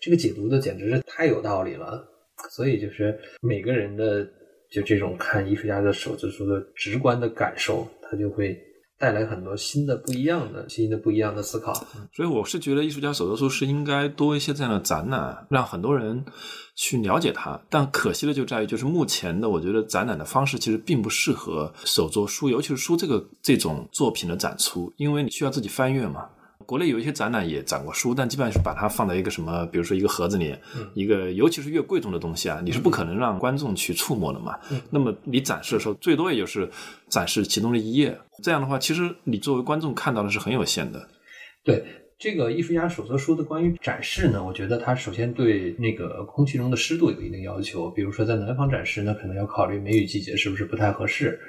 [0.00, 2.02] 这个解读的简直是太有道理了。
[2.50, 4.26] 所以就是每个人的
[4.70, 8.58] 就这种看艺术家的手作书的直观的感受，他就会
[8.98, 11.74] 带来很多新的、不一样的、新的、不一样的思考。
[12.14, 16.24] 所以我是觉得艺术家手作书是应该多一些这样的展览，让很多人
[16.80, 17.60] 去了解它。
[17.68, 26.26] 但可惜的就在于，就是目前的我觉得展览的方式其实并不适合手作书，尤其是书这个这种作品的展出，因为你需要自己翻阅嘛。
[26.66, 30.54] 国内有一些展览也展过书，但基本上是把它放在一个什么，比如说一个盒子里，
[30.94, 34.56] 一个尤其是越贵重的东西啊，你是不可能让观众去触摸的嘛。
[34.88, 36.70] 那么你展示的时候，最多也就是
[37.08, 41.08] 展示其中的一页，这样的话，其实你作为观众看到的是很有限的。
[41.64, 41.84] 对
[42.20, 51.40] 这个艺术家手册书的关于展示呢，我觉得它首先对那个空气中的湿度有一定要求，比如说在南方展示，呢可能要考虑梅雨季节是不是不太合适。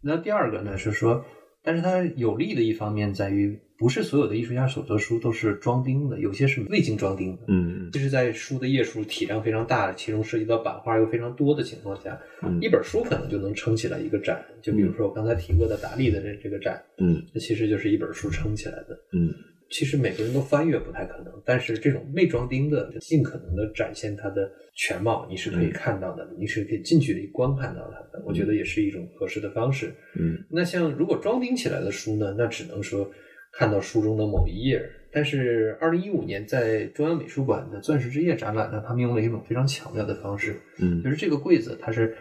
[0.00, 1.24] 那第二个呢是说。
[1.68, 7.42] 但是它有利的一方面在于，不是所有的艺术家手册书都是装订的，有些是未经装订的。
[7.48, 12.16] 嗯，就是在书的页数体量非常大的，其中涉及到版画又非常多的情况下，
[12.60, 14.40] 一本书可能就能撑起来一个展。
[14.62, 18.96] 就比如说我刚才提过的达利的这这个展，嗯，那其实就是一本书撑起来的。
[19.12, 19.34] 嗯。
[19.70, 28.22] 其实每个人都翻阅不太可能，但是这种未装订的，尽可能的展现它的全貌，你是可以看到的，你是可以近距离观看到它的。
[28.24, 29.92] 我觉得也是一种合适的方式。
[30.18, 33.10] 嗯，那像如果装订起来的书呢，那只能说
[33.52, 42.14] 看到书中的某一页，但是二零一五年在中央美术馆的钻石之夜展览呢，他们用了一种非常巧妙的方式，嗯就是这个柜子它是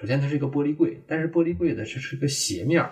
[0.00, 2.90] 首先它是一个玻璃柜，但是玻璃柜的是一个斜面儿，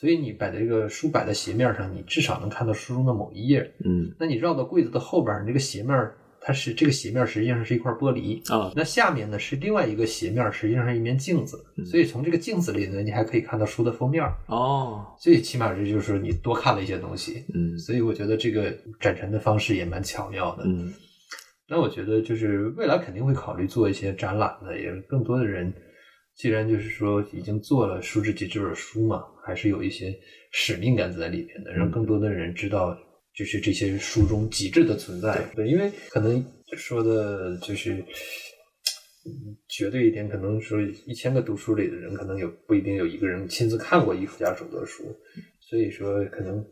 [0.00, 3.70] 所以你把这个书摆在斜面上，你至少能看到书中的某一页。
[3.84, 17.44] 嗯那你绕到柜子的后边，你这个斜面它是这个斜面实际上是一块玻璃，啊那下面呢是另外一个斜面，实际上是一面镜子，所以从这个镜子里呢，你还可以看到书的封面，哦所以起码这就是你多看了一些东西。
[17.52, 20.64] 嗯所以我觉得这个展陈的方式也蛮巧妙的。
[20.64, 20.90] 嗯
[21.68, 25.72] 那我觉得就是未来肯定会考虑做一些展览的，也更多的人，
[26.40, 30.18] 既然就是说已经做了《书之集》这本书嘛，还是有一些
[30.52, 32.96] 使命感在里边的，让更多的人知道，
[33.34, 35.38] 就是这些书中极致的存在。
[35.54, 36.42] 对，因为可能
[36.76, 37.92] 说的就是。
[39.26, 45.04] 嗯绝对一点，可能说一千个读书里的人，可能有不一定有一个人亲自看过艺术家手作书，
[45.60, 46.64] 所以说可能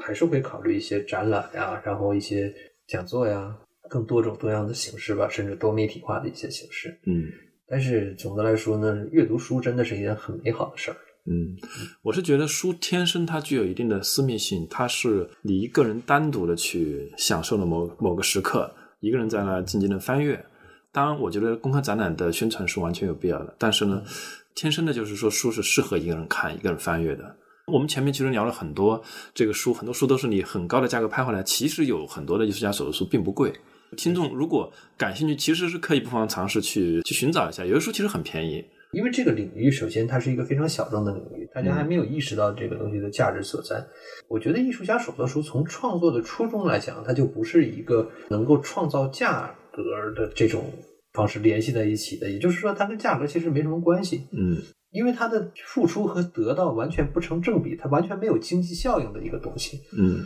[0.00, 2.54] 还是会考虑一些展览呀，然后一些
[2.86, 3.52] 讲座呀，
[3.90, 6.96] 更多种多样的形式吧，甚至多媒体化的一些形式。
[7.04, 7.24] 嗯
[7.70, 10.96] 但是总的来说呢，阅读书真的是一件很美好的事儿。
[11.30, 11.54] 嗯，
[12.02, 20.42] 我是觉得书天生它具有一定的私密性，它是你一个人单独的去享受了某某个时刻，一个人在那静静的翻阅。
[20.90, 24.02] 当然，我觉得公开展览的宣传是完全有必要的，但是呢，
[24.54, 27.36] 天生的就是说书是适合一个人看、一个人翻阅的。
[27.66, 29.02] 我们前面其实聊了很多
[29.34, 33.52] 这个书，很多书都是你很高的价格拍回来，其实有很多的艺术家手的书并不贵。
[33.96, 38.64] 听众如果感兴趣，其实是可以不妨尝试去去寻找一下，有的书其实很便宜。
[38.92, 43.84] 因为这个领域，首先它是一个非常小众的领域，大家还没有意识到这个东西的价值所在。
[44.28, 49.82] 我觉得艺术家手作书从创作的初衷来讲，它就不是一个能够创造价格
[50.16, 50.64] 的这种
[51.12, 52.30] 方式联系在一起的。
[52.30, 54.56] 也就是说，它跟价格其实没什么关系，嗯
[54.90, 59.78] 因为它的付出和得到完全不成正比，它完全没有经济效应的一个东西。
[59.98, 60.24] 嗯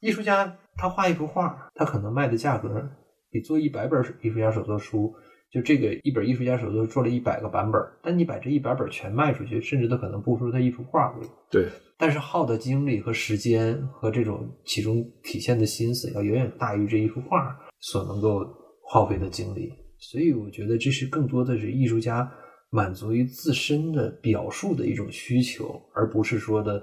[0.00, 2.88] 艺术家他画一幅画，他可能卖的价格
[3.30, 5.12] 比做一百本艺术家手作书，
[5.50, 11.26] 就这个一本艺术家手作做了一百个版本，但你把这一百本全卖出去，甚至他可能不出他一幅画贵。
[11.50, 11.68] 对，
[11.98, 18.46] 但是耗的精力和时间和这种其中体现的心思，要远远大于这一幅画所能够
[18.90, 19.72] 耗费的精力。
[19.98, 22.30] 所以我觉得这是更多的是艺术家
[22.70, 26.80] 满足于自身的表述的一种需求，而不是说的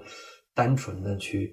[0.54, 1.50] 单纯的去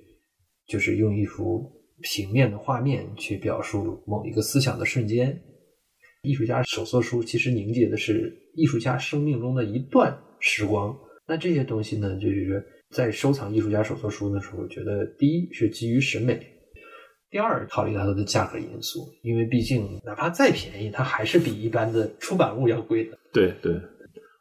[0.68, 5.40] 就是用一幅平面的画面去表述某一个思想的瞬间。
[6.24, 10.98] 艺术家手作书其实凝结的是艺术家生命中的一段时光。
[11.28, 16.40] 那这些东西呢，就是在收藏艺术家手作书的时候，觉得第一是基于审美，
[17.30, 23.18] 第二考虑到它的价格因素，因为毕竟哪怕再便宜，它还是比一般的出版物要贵的。
[23.34, 23.74] 对对，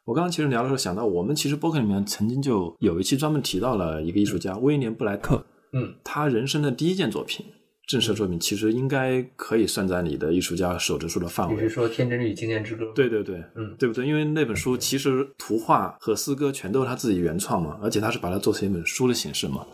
[0.05, 7.45] 我刚刚其实聊的时候想到，我们其实播客里面曾经就有一期专门提到了一个艺术家威廉布莱克，嗯，他人生的第一件作品，
[7.87, 11.55] 正式作品，其实应该可以算在你的艺术家手指书的范围。
[11.57, 12.85] 比如说《天真与经验之歌》。
[12.93, 14.07] 对对对，嗯对不对？
[14.07, 19.65] 因为那本书其实图画和诗歌全都是他自己原创嘛，而且他是把它做成一本书的形式嘛。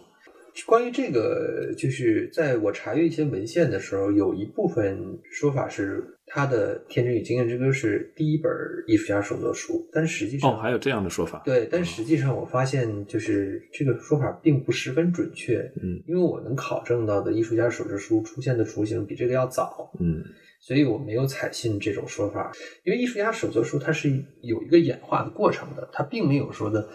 [0.65, 8.51] 关于这个，就是在我查阅一些文献的时候，有一部分说法是他的《天真与经验之歌》是第一本
[8.87, 11.41] 艺术家手作书，但实际上哦，还有这样的说法。
[11.45, 15.59] 对，但实际上我发现，就是这个说法并不十分准确。
[15.81, 20.23] 嗯因为我能考证到的艺术家手作书出现的雏形比这个要早，嗯
[20.61, 22.51] 所以我没有采信这种说法。
[22.83, 24.09] 因为艺术家手作书它是
[24.41, 26.87] 有一个演化的过程的，它并没有说的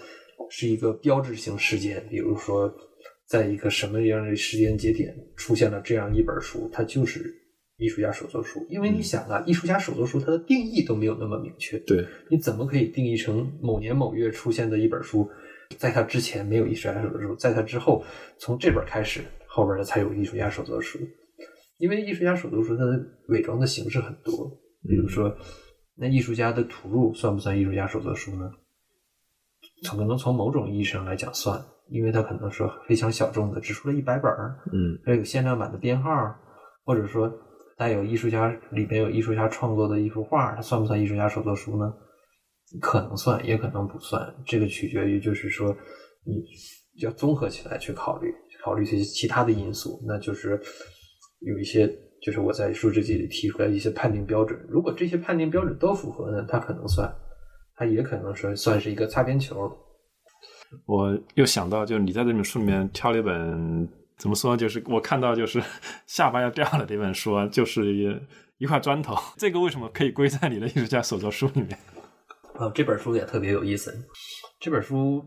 [0.51, 2.73] 是一个标志性事件，比如说
[3.35, 7.35] 在一个什么样的时间节点出现了这样一本书，它就是
[7.79, 8.65] 艺术家手作书。
[8.71, 15.29] 因为你想啊，艺术家手作书它的定义都没有那么明确，对，你怎么可以定义成某年某月出现的一本书，
[15.79, 18.05] 在它之前没有艺术家手作书，在它之后
[18.39, 21.01] 从这本开始，后边的才有艺术家手作书。
[21.79, 24.49] 因为艺术家手作书它的伪装的形式很多，
[24.89, 25.37] 比如说，
[25.97, 28.49] 那艺术家的图录算不算艺术家手作书呢？
[29.83, 31.61] 从可能从某种意义上来讲算，
[31.91, 36.11] 因为它可能说非常小众的，只出了一百本儿，嗯还有限量版的编号，
[36.85, 37.31] 或者说
[37.77, 41.93] 带有艺术家里边有艺术家创作的一幅画，它算不算艺术家手作书呢？
[42.81, 45.77] 可能算，也可能不算，这个取决于就是说
[46.25, 46.43] 你
[47.03, 48.33] 要综合起来去考虑，
[48.65, 50.61] 考虑一些其他的因素，那就是
[51.41, 51.87] 有一些
[52.23, 57.15] 就是我在书之记里提出来一些判定标准，如果这些判定标准都符合呢，它可能算，
[57.77, 59.71] 它也可能说算是一个擦边球。
[60.87, 64.57] 我又想到，就是你在这本书里面挑了一本，怎么说？
[64.57, 65.63] 就是我看到就是
[66.07, 68.21] 下巴要掉了的一本书，就是一
[68.59, 69.15] 一块砖头。
[69.37, 71.79] 这个为什么可以归在你的艺术家手作书里面？
[72.55, 73.93] 啊， 这本书也特别有意思。
[74.61, 75.25] 这本书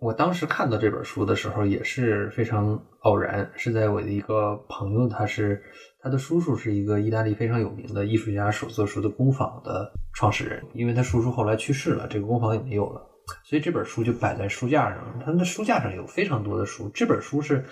[0.00, 5.62] 我当时看到这本书的时候也是非常偶然，是在我的一个朋友，他是
[6.02, 13.00] 他的叔叔是一个意大利非常有名的艺术家手作书的工坊的创始人，因为他叔叔后来去世了，这个工坊也没有了，
[13.44, 15.22] 所以这本书就摆在书架上。
[15.24, 17.64] 它的书架上有非常多的书，这本书是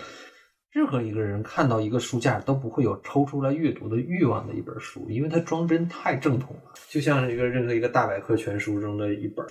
[0.71, 9.47] 任何一个人看到一个书架都不会有抽出来阅读的欲望的一本书，因为它装帧太正统了，就像一个任何一个大百科全书中的一本。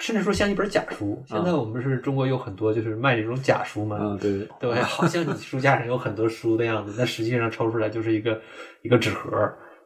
[0.00, 8.40] 甚至说像一本假书，现在我们是中国有很多就是卖这种假书嘛，嗯，对对，好像你书架上有很多书的样子，但实际上抽出来就是一个
[8.82, 9.30] 一个纸盒，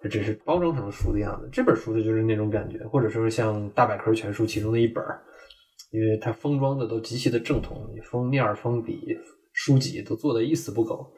[0.03, 1.49] 它只是包装成书的样子。
[1.53, 5.05] 这本书的就是那种感觉，或者说像大百科全书其中的一本，
[5.91, 9.17] 因为它封装的都极其的正统，封面、封底、
[9.53, 11.13] 书籍都做的一丝不苟。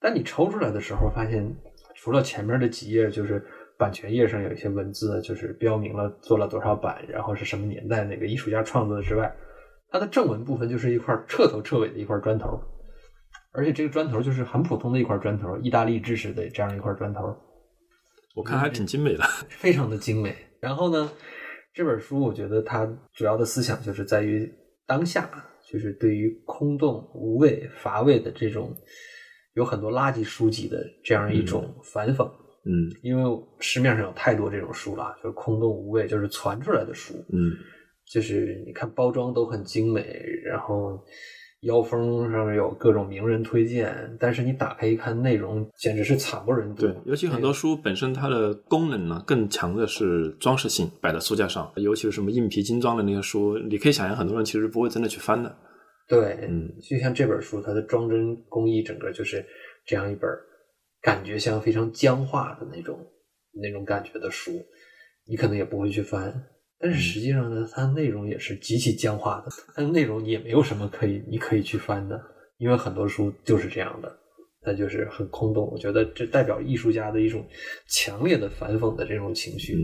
[0.00, 1.56] 但你抽出来的时候，发现
[1.94, 3.44] 除了前面的几页就是。
[3.76, 9.34] 版权页上有一些文字，就是标明了做了多少版，然后是什么年代哪个艺术家创作的之外，
[9.88, 12.56] 它的正文部分就是一块彻头彻尾的一块砖头，
[13.50, 17.36] 而且这个砖头就是很普通的一块砖头，意大利制式的这样一块砖头。
[18.36, 20.32] 我看还挺精美的，非常的精美。
[20.60, 21.10] 然后呢，
[21.74, 24.50] 这本书我觉得它主要的思想就是在于
[24.86, 25.28] 当下，
[25.68, 28.72] 就是对于空洞、无味、乏味的这种
[29.54, 32.30] 有很多垃圾书籍的这样一种反讽。
[32.66, 37.12] 嗯，因为市面上有太多这种书了，就是空洞无味，就是传出来的书。
[37.30, 37.52] 嗯，
[38.06, 41.04] 就是你看包装都很精美，然后
[41.64, 46.82] 腰封上面有各种名人推荐，但是你打开一看，内容简直是惨不忍睹。
[46.82, 55.54] 对，尤其很多书本身它的功能呢更强的是装饰性，摆在书架上，尤其是什么硬皮精装的那些书，你可以想象很多人其实不会真的去翻的。
[56.08, 59.44] 对，嗯，就像这本书，它的装帧工艺整个就是
[59.84, 60.30] 这样一本。
[61.02, 62.98] 感觉像非常僵化的那种
[63.62, 64.52] 那种感觉的书，
[65.28, 66.32] 你可能也不会去翻。
[66.84, 72.20] 但是实际上呢，它内容也是极其僵化的，它的内容也没有什么可以你可以去翻的，
[72.58, 74.18] 因为很多书就是这样的，
[74.60, 75.66] 它就是很空洞。
[75.72, 77.42] 我觉得这代表艺术家的一种
[77.88, 79.72] 强烈的反讽的这种情绪。
[79.72, 79.80] 嗯，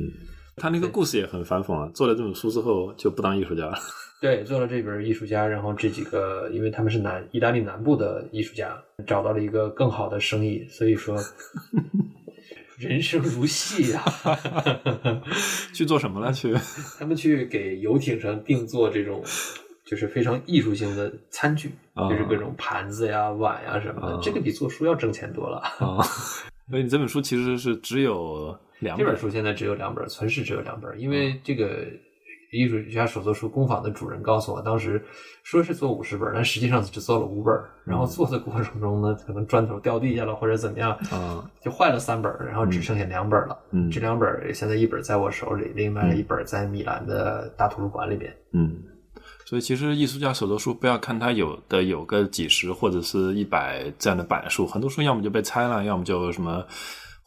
[0.59, 3.79] 他那个故事也很反讽啊，做了这本书之后就不当艺术家了。
[4.21, 11.17] 对，做了这本艺术家，然后这几个，因为他们是南意大利南部的艺术家，找到了一个更好的生意，所以说
[12.81, 14.03] 人生如戏呀。
[15.75, 16.33] 去做什么了？
[16.35, 16.55] 去
[16.99, 19.23] 他们去给游艇上定做这种，
[19.85, 24.19] 就是非常艺术性的餐具，就是各种盘子呀、碗呀什么的。
[24.23, 25.59] 这个比做书要挣钱多了。
[25.79, 26.03] 啊，
[26.71, 29.05] 所以你这本书其实是只有两本。
[29.05, 31.87] 这本书现在只有两本，存世只有两本，因为这个。
[32.51, 35.03] 艺术家手作书工坊的主人告诉我，当时
[35.43, 37.55] 说是做五十本，但实际上只做了五本。
[37.85, 43.59] 然后做的过程中呢，可能砖头掉地下了或者怎么样，啊，就坏了三本，然后只剩下两本了。
[43.73, 48.33] 嗯，这两本现在一本在我手里，另外一本在米兰的大图书馆里边。
[48.53, 48.77] 嗯，
[49.45, 56.65] 所以其实艺术家手作书不要看它有的有个几十或者是一百这样的版数，很多书要么就被拆了，要么就什么。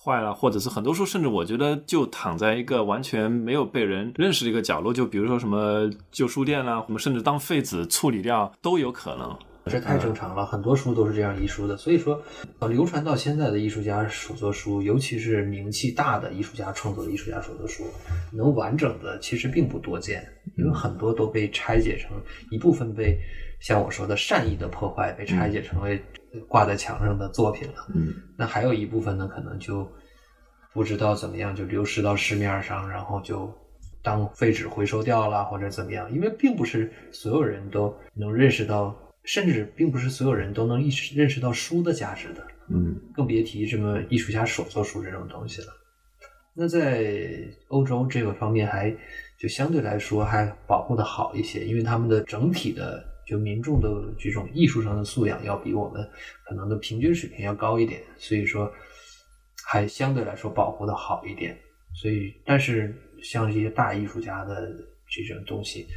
[0.03, 9.33] 坏了，或者是很多书，甚至我觉得就躺在一个完全没有被人认识的一个角落，就比如说什么旧书店啦，我们甚至当废纸处理掉都有可能。
[9.67, 11.77] 这太正常了，很多书都是这样遗书的。
[11.77, 12.21] 所以说，
[12.59, 17.85] 呃流传到现在的艺术家手作书，尤其是名气大的艺术家创作的艺术家手作书，
[18.33, 20.21] 能完整的其实并不多见，
[20.57, 22.11] 因为很多都被拆解成
[22.51, 23.17] 一部分被
[23.61, 26.03] 像我说的善意的破坏，被拆解成为。
[26.47, 29.87] 挂在墙上的作品了，嗯，那还有一部分呢，可能就
[30.73, 33.51] 不知道怎么样就流失到市面上，然后就
[34.01, 36.11] 当废纸回收掉了，或者怎么样？
[36.11, 45.67] 因为并不是所有人都能认识到，甚至并不是所有人都能意识认识到书的价值的，嗯，更别提什么艺术家手作书这种东西了。
[46.55, 47.35] 那在
[47.67, 48.95] 欧洲这个方面，还
[49.37, 53.12] 就相对来说还保护的好一些，因为他们的整体的。
[53.25, 56.07] 就民众的这种艺术上的素养要比我们
[56.45, 58.71] 可能的平均水平要高一点，所以说
[59.65, 61.57] 还相对来说保护的好一点。
[61.95, 64.69] 所以，但是像这些大艺术家的
[65.07, 65.87] 这种东西，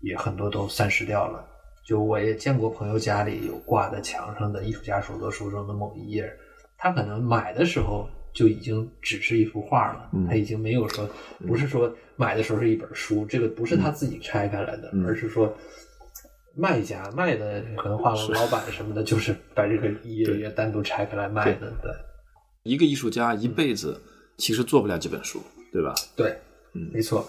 [0.00, 1.48] 也很多都散失掉了。
[1.86, 6.30] 就我也见过朋友家里有挂在墙上的艺术家手作书中的某一页，
[6.76, 11.08] 他可能买的时候就已经只是一幅画了，他已经没有说
[11.46, 15.56] 不是说买的时候是一本书，这个不是他自己拆开来的，而是说。
[16.58, 21.70] 卖家卖的可能画廊老板什么的，就是把这个一页页单独拆开来卖的。
[21.82, 21.92] 对，
[22.62, 24.00] 一个艺术家一辈子
[24.38, 25.38] 其实做不了几本书，
[25.70, 25.94] 对吧？
[26.16, 26.34] 对，
[26.72, 27.26] 嗯，没错。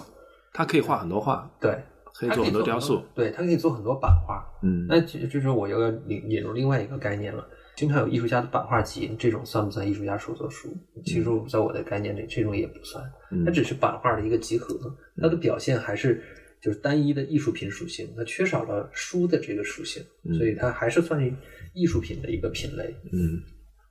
[0.53, 1.77] 他可以画很多画，对，
[2.13, 4.41] 可以做很多雕塑，对他可以做很多版画。
[4.63, 7.45] 嗯，那就是我又要引引入另外一个概念了。
[7.75, 10.69] 经常有艺术家的版画集，这种算不算艺术家手作书？
[11.05, 13.03] 其实，在我的概念里，这种也不算，
[13.45, 14.73] 它只是版画的一个集合，
[15.21, 16.23] 它的表现还是。
[16.61, 20.03] 就是单一的艺术品属性，它缺少了书的这个属性，
[20.37, 21.33] 所以它还是算是
[21.73, 22.95] 艺术品的一个品类。
[23.11, 23.41] 嗯，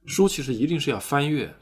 [0.06, 1.52] 书其实一定是要翻阅。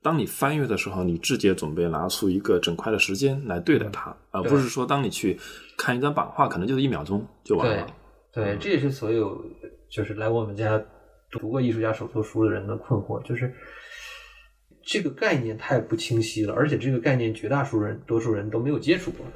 [0.00, 5.38] 当你翻阅的时候，你直接准备拿出一个整块的时间来对待它，而不是说当你去
[5.76, 7.86] 看一张版画，可能就是一秒钟就完了。
[8.32, 9.44] 对，这也是所有
[9.90, 10.82] 就是来我们家
[11.30, 13.52] 读过艺术家手作书的人的困惑，就是
[14.84, 19.26] 这个概念太不清晰了，而且这个概念绝大数人多数人都没有接触过，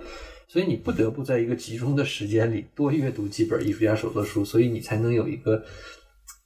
[0.52, 5.64] 所以你不得不在一个集中的时间里多阅读几本艺术家手作书，所以你才能有一个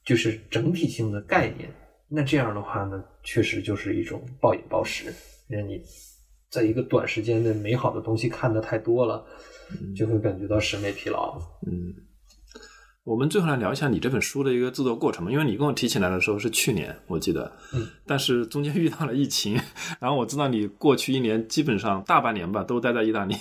[0.05, 1.69] 就是整体性的概念。
[2.07, 5.13] 那这样的话呢，确实就是一种暴饮暴食，
[5.49, 5.81] 让你
[6.49, 9.25] 在一个短时间内美好的东西看的太多了，
[9.93, 11.37] 就会感觉到审美疲劳。
[11.69, 11.93] 嗯，
[13.03, 19.59] 我们最后来聊一下你这本书的一个制作过程吧，因为你跟我提起来的时候是去年，我记得，嗯，但是中间 遇到了疫情，
[19.99, 23.35] 然后我知道你过去一年基本上大半年吧都待在意大利，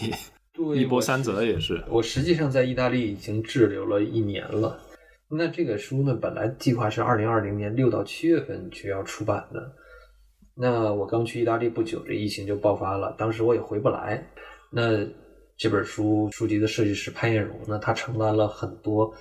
[0.57, 1.85] 对，一波三折也是。
[1.89, 4.81] 我实际上在意大利已经滞留了一年了。
[5.29, 9.73] 那这个书呢，本来计划是二零二零年六到七月份就要出版的。
[10.55, 14.27] 那我刚去意大利不久，这疫情就爆发了，当时我也回不来。
[14.71, 15.07] 那
[15.59, 19.13] 这本书书籍的设计师潘艳荣呢，他承担了很多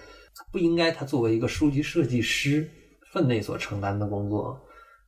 [0.51, 2.65] 不应该他作为一个书籍设计师
[3.11, 4.57] 分内所承担的工作。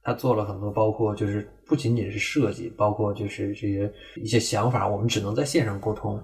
[0.04, 6.24] 他做了很多，包括就是不仅仅是设计，包括就是这些一些想法，我们只能在线上沟通，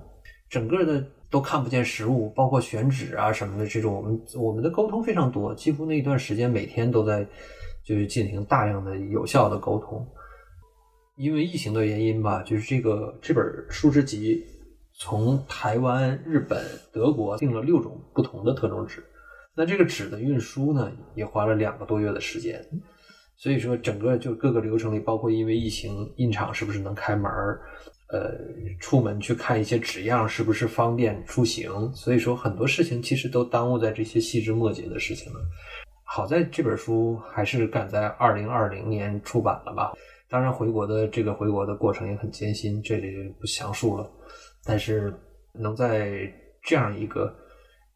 [0.50, 1.06] 整个的。
[1.34, 7.28] 都看不见实物，包括选址啊什么的这种，我们我们的沟通非常多，几乎那一段时间每天都在
[7.84, 10.08] 就是进行大量的有效的沟通。
[11.16, 14.46] 因为疫情的原因吧，就是这个这本书之集
[14.94, 19.04] 从台湾、日本、德国订了六种不同的特种纸，
[19.56, 22.64] 那这个纸的运输呢也花了两个多月的时间，
[23.36, 27.60] 所以说整个就各个流程里，包括因为疫情印厂是不是能开门儿
[28.08, 28.32] 呃，
[28.80, 31.92] 出门去看一些纸样是不是方便出行？
[31.94, 35.40] 所以说很多事情其实都耽误在这些细枝末节的事情了。
[36.04, 39.94] 好在这本书还是赶在二零二零年出版了吧？
[40.30, 44.10] 当然回国的这个回国的过程也很艰辛，这里就不详述了。
[44.64, 45.14] 但是
[45.54, 46.32] 能在
[46.62, 47.34] 这样一个。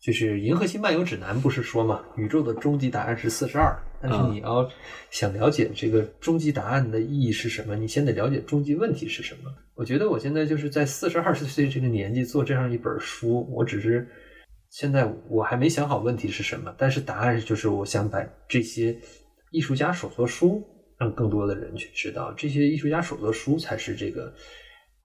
[0.07, 3.77] 就是《银河系漫游指南》不是说嘛，宇宙的终极答案是四十二。
[4.01, 4.65] 但是你要
[5.09, 9.53] 想了解这个终极答案的意义是什么，你先得了解终极问题是什么。
[9.75, 14.07] 我觉得我现在就是在四十二岁这个年纪做这样一本书，我只是
[14.69, 18.97] 现在我还没想好问题是什么，但是答案就是我想把这些
[19.51, 20.63] 艺术家手作书
[20.97, 24.33] 让更多的人去知道，这些艺术家手作书才是这个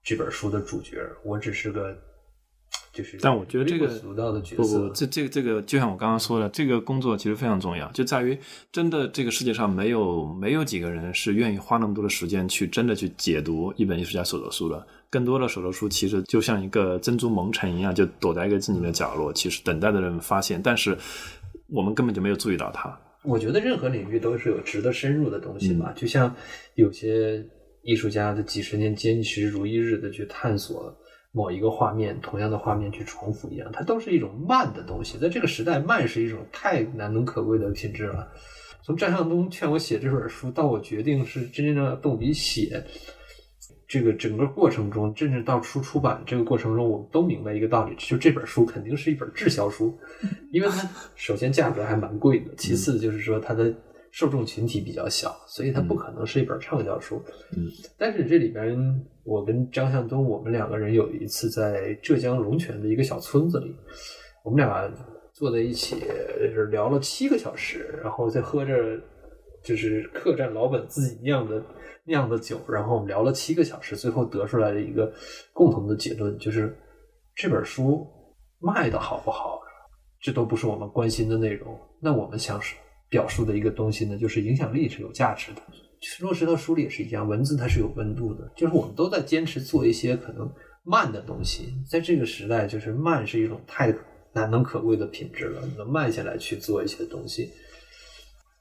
[0.01, 0.95] 这本书的主角，
[1.25, 1.93] 我只是个。
[2.93, 3.87] 就是，但我觉得这个
[4.55, 8.37] 不不，这这个这个就像我刚刚说的，这个工作其实非常重要，就在于
[8.71, 14.85] 真的这个世界上没有没有几个人是愿意花那么多的时间去真的去解读一本艺术家手作书的。
[15.09, 20.95] 更多的手作书其实就像一个珍珠蒙尘一样，就躲在一个静静的角落，其实等待的人发现，但是
[21.69, 22.95] 我们根本就没有注意到它。
[23.23, 26.35] 我觉得任何领域都是有值得深入的东西嘛，就像
[26.75, 27.43] 有些
[27.81, 30.95] 艺术家的几十年坚持如一日的去探索。
[31.33, 35.17] 某一个画面，同样的画面去重复一样，它都是一种慢的东西。
[35.17, 38.31] 在这个时代，慢是一种太难能可贵的品质了。
[38.83, 42.85] 从张向东劝我写这本书，到我决定是真正的动笔写，
[43.87, 49.97] 这个整个过程中，甚至到出出版这个过程中，我们都明白一个道理：就这本书肯定是一本滞销书，
[50.53, 53.73] 因为它首先价格还蛮贵的，其次就是说它的。
[54.15, 57.19] 受众群体比较小，所以它不可能是一本畅销书。
[57.57, 57.65] 嗯，
[57.97, 63.75] 但是这里边，我跟张向东，我们两个人有一次在浙江龙泉的一个小村子里，
[64.43, 64.91] 我们俩
[65.33, 68.99] 坐在一起，就是聊了七个小时，然后再喝着
[69.63, 71.63] 就是客栈老板自己酿的
[72.05, 75.11] 酿的酒，然后我们聊了七个小时，最后得出来的一个
[75.53, 76.77] 共同的结论就是，
[77.35, 78.07] 这本书
[78.59, 79.59] 卖的好不好，
[80.19, 81.77] 这都不是我们关心的内容。
[82.01, 82.59] 那我们想。
[83.09, 85.61] 表述的一个东西呢，就是影响力是有价值的。
[86.21, 88.51] 落实到书里也是一样，文字它是有温度的。
[88.55, 90.49] 就是我们都在坚持做一些可能
[90.83, 93.93] 慢的东西，在这个时代，就是慢是一种太
[94.33, 97.51] 难能可贵的品质了，能慢下来去做一些东西。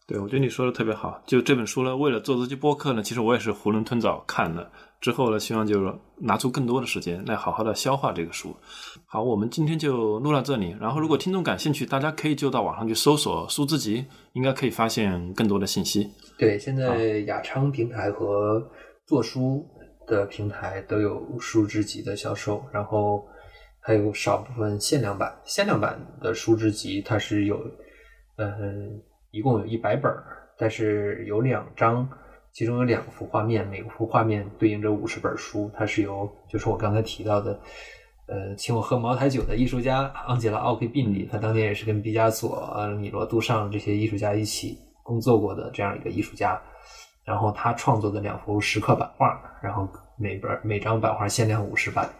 [0.06, 1.22] 对，我觉得你说的特别好。
[1.26, 4.70] 就这本书呢，为了做这期播客呢，其实我也是囫囵吞枣看的。
[5.00, 8.54] 之后呢，希望就是拿出更多的时间来好好的消化这个书。
[9.06, 10.76] 好，我们今天就录到这里。
[10.80, 16.10] 然后，如果听众感兴趣，大家可以就到网上去搜索“书之集”，应该可以发现更多的信息。
[16.42, 18.60] 对，现在雅昌平台和
[19.06, 19.64] 做书
[20.08, 23.24] 的平台都有书之集的销售，然后
[23.78, 25.32] 还有少部分限量版。
[25.44, 27.56] 限量版的书之集它是有，
[28.38, 29.00] 嗯，
[29.30, 30.12] 一共有一百本，
[30.58, 32.08] 但是有两张。
[32.50, 35.70] 其中有两幅画面，每幅画面对应着五十本书。
[35.72, 37.52] 它是由，就是我刚才提到的，
[38.26, 46.60] 呃，请我喝茅台酒的艺术家昂吉拉·奥克宾里，他当年也是跟毕加索、米罗、杜尚这些艺术家一起工作过的这样一个艺术家。
[47.24, 49.88] 然后他创作的两幅石刻版画，然后
[50.18, 52.10] 每本每张版画限量五十版，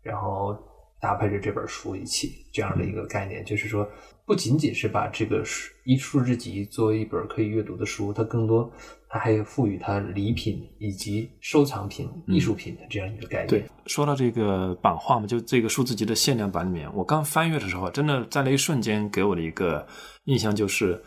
[0.00, 0.56] 然后
[1.00, 3.84] 搭配着这本书一起，这样的一个概念，就是说，
[4.24, 5.42] 不仅仅是把这个
[5.84, 8.70] 艺术之集作为一本可以阅读的书，它更多，
[9.08, 13.48] 它还有赋予它礼品以及收藏品、艺术品的这样一个概念。
[13.48, 19.84] 对，说到这个版画嘛，就这个数字集的限量版里面，我刚翻阅的时候，真的在那一瞬间给我的一个
[20.26, 21.02] 印象就是，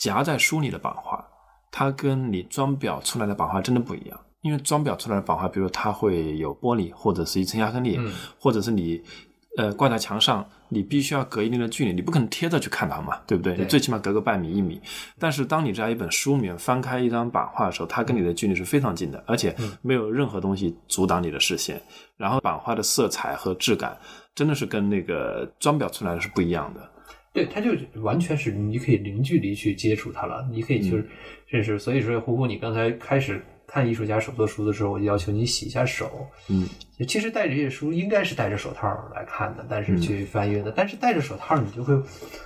[0.00, 1.24] 夹在书里的版画。
[1.72, 7.96] 它跟你装裱出来的版画真的不一样，因为装裱出来的版画，比如它会有玻璃，或者是一层亚克力，
[8.40, 9.00] 或者是你
[9.56, 13.56] 呃挂在墙上，你必须要隔一定的距离，你不可能贴着去看它嘛，对不对？
[13.56, 14.82] 你最起码隔个半米一米。
[15.16, 21.80] 但是当你在一本书里面翻开一张版画的时候，它跟你的距离是非常近的，而且没有任何东西阻挡你的视线。
[22.16, 23.96] 然后版画的色彩和质感
[24.34, 26.80] 真的是跟那个装裱出来的是不一样的。
[27.32, 27.70] 对，它就
[28.00, 31.08] 完全是你可以零距离去接触它了，你可以就是
[31.46, 31.78] 认识。
[31.78, 36.26] 所以说，胡胡，你刚才开始看艺术家手作书的时候，我就要求你洗一下手。
[36.48, 36.66] 嗯，
[37.06, 40.72] 其实带着这些书应该是戴着手套来看的，但是去翻阅的。
[40.72, 41.94] 但是戴着手套，你就会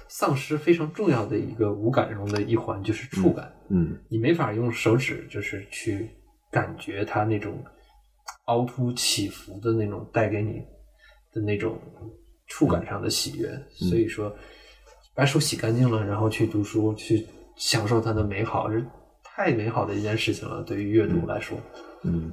[0.06, 3.50] 丧失非常重要的一个五感中的一环，就是触感。
[3.70, 6.10] 嗯，你没法用手指就是去
[6.50, 7.64] 感觉它那种
[8.48, 10.62] 凹凸起伏的那种带给你
[11.32, 11.80] 的那种
[12.48, 13.48] 触感上的喜悦。
[13.70, 14.30] 所以说。
[15.14, 17.24] 把手洗干净了，然后去读书，去
[17.56, 18.84] 享受它的美好，是
[19.22, 20.62] 太美好的一件事情了。
[20.62, 21.56] 对于阅读来说，
[22.02, 22.32] 嗯，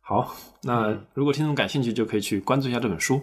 [0.00, 3.20] 好，那如果听众感兴趣，就可以去关注一下这本书。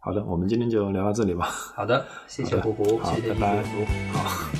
[0.00, 1.46] 好的，我们今天就聊到这里吧。
[1.74, 3.62] 好的，谢谢胡胡，谢谢拜拜。
[4.12, 4.50] 好，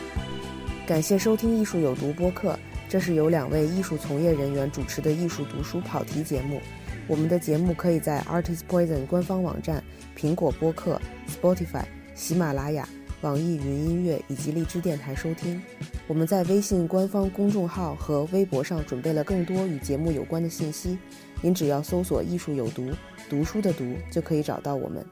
[0.86, 2.58] 感谢收听《艺术有毒》播客，
[2.88, 6.60] 这是由两位艺术从业人员主持的艺术读书跑题节目。
[7.08, 9.82] 我们的节目可以在 Artist Poison 官方网站、
[10.16, 11.84] 苹果播客、Spotify。
[12.22, 12.88] 喜马拉雅、
[13.22, 15.60] 网易云音乐以及荔枝电台收听。
[16.06, 20.96] 我们在微信官方公众号和微博上准备了更多与节目有关的信息，
[21.40, 22.92] 您只要搜索“艺术有毒”，
[23.28, 25.04] 读书的“读”就可以找到我们。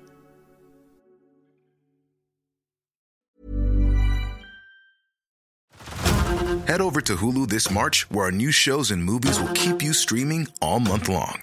[6.69, 9.93] Head over to Hulu this March, where our new shows and movies will keep you
[9.93, 11.41] streaming all month long.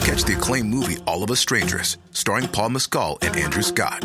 [0.00, 4.04] Catch the acclaimed movie All of Us Strangers, starring Paul Mescal and Andrew Scott.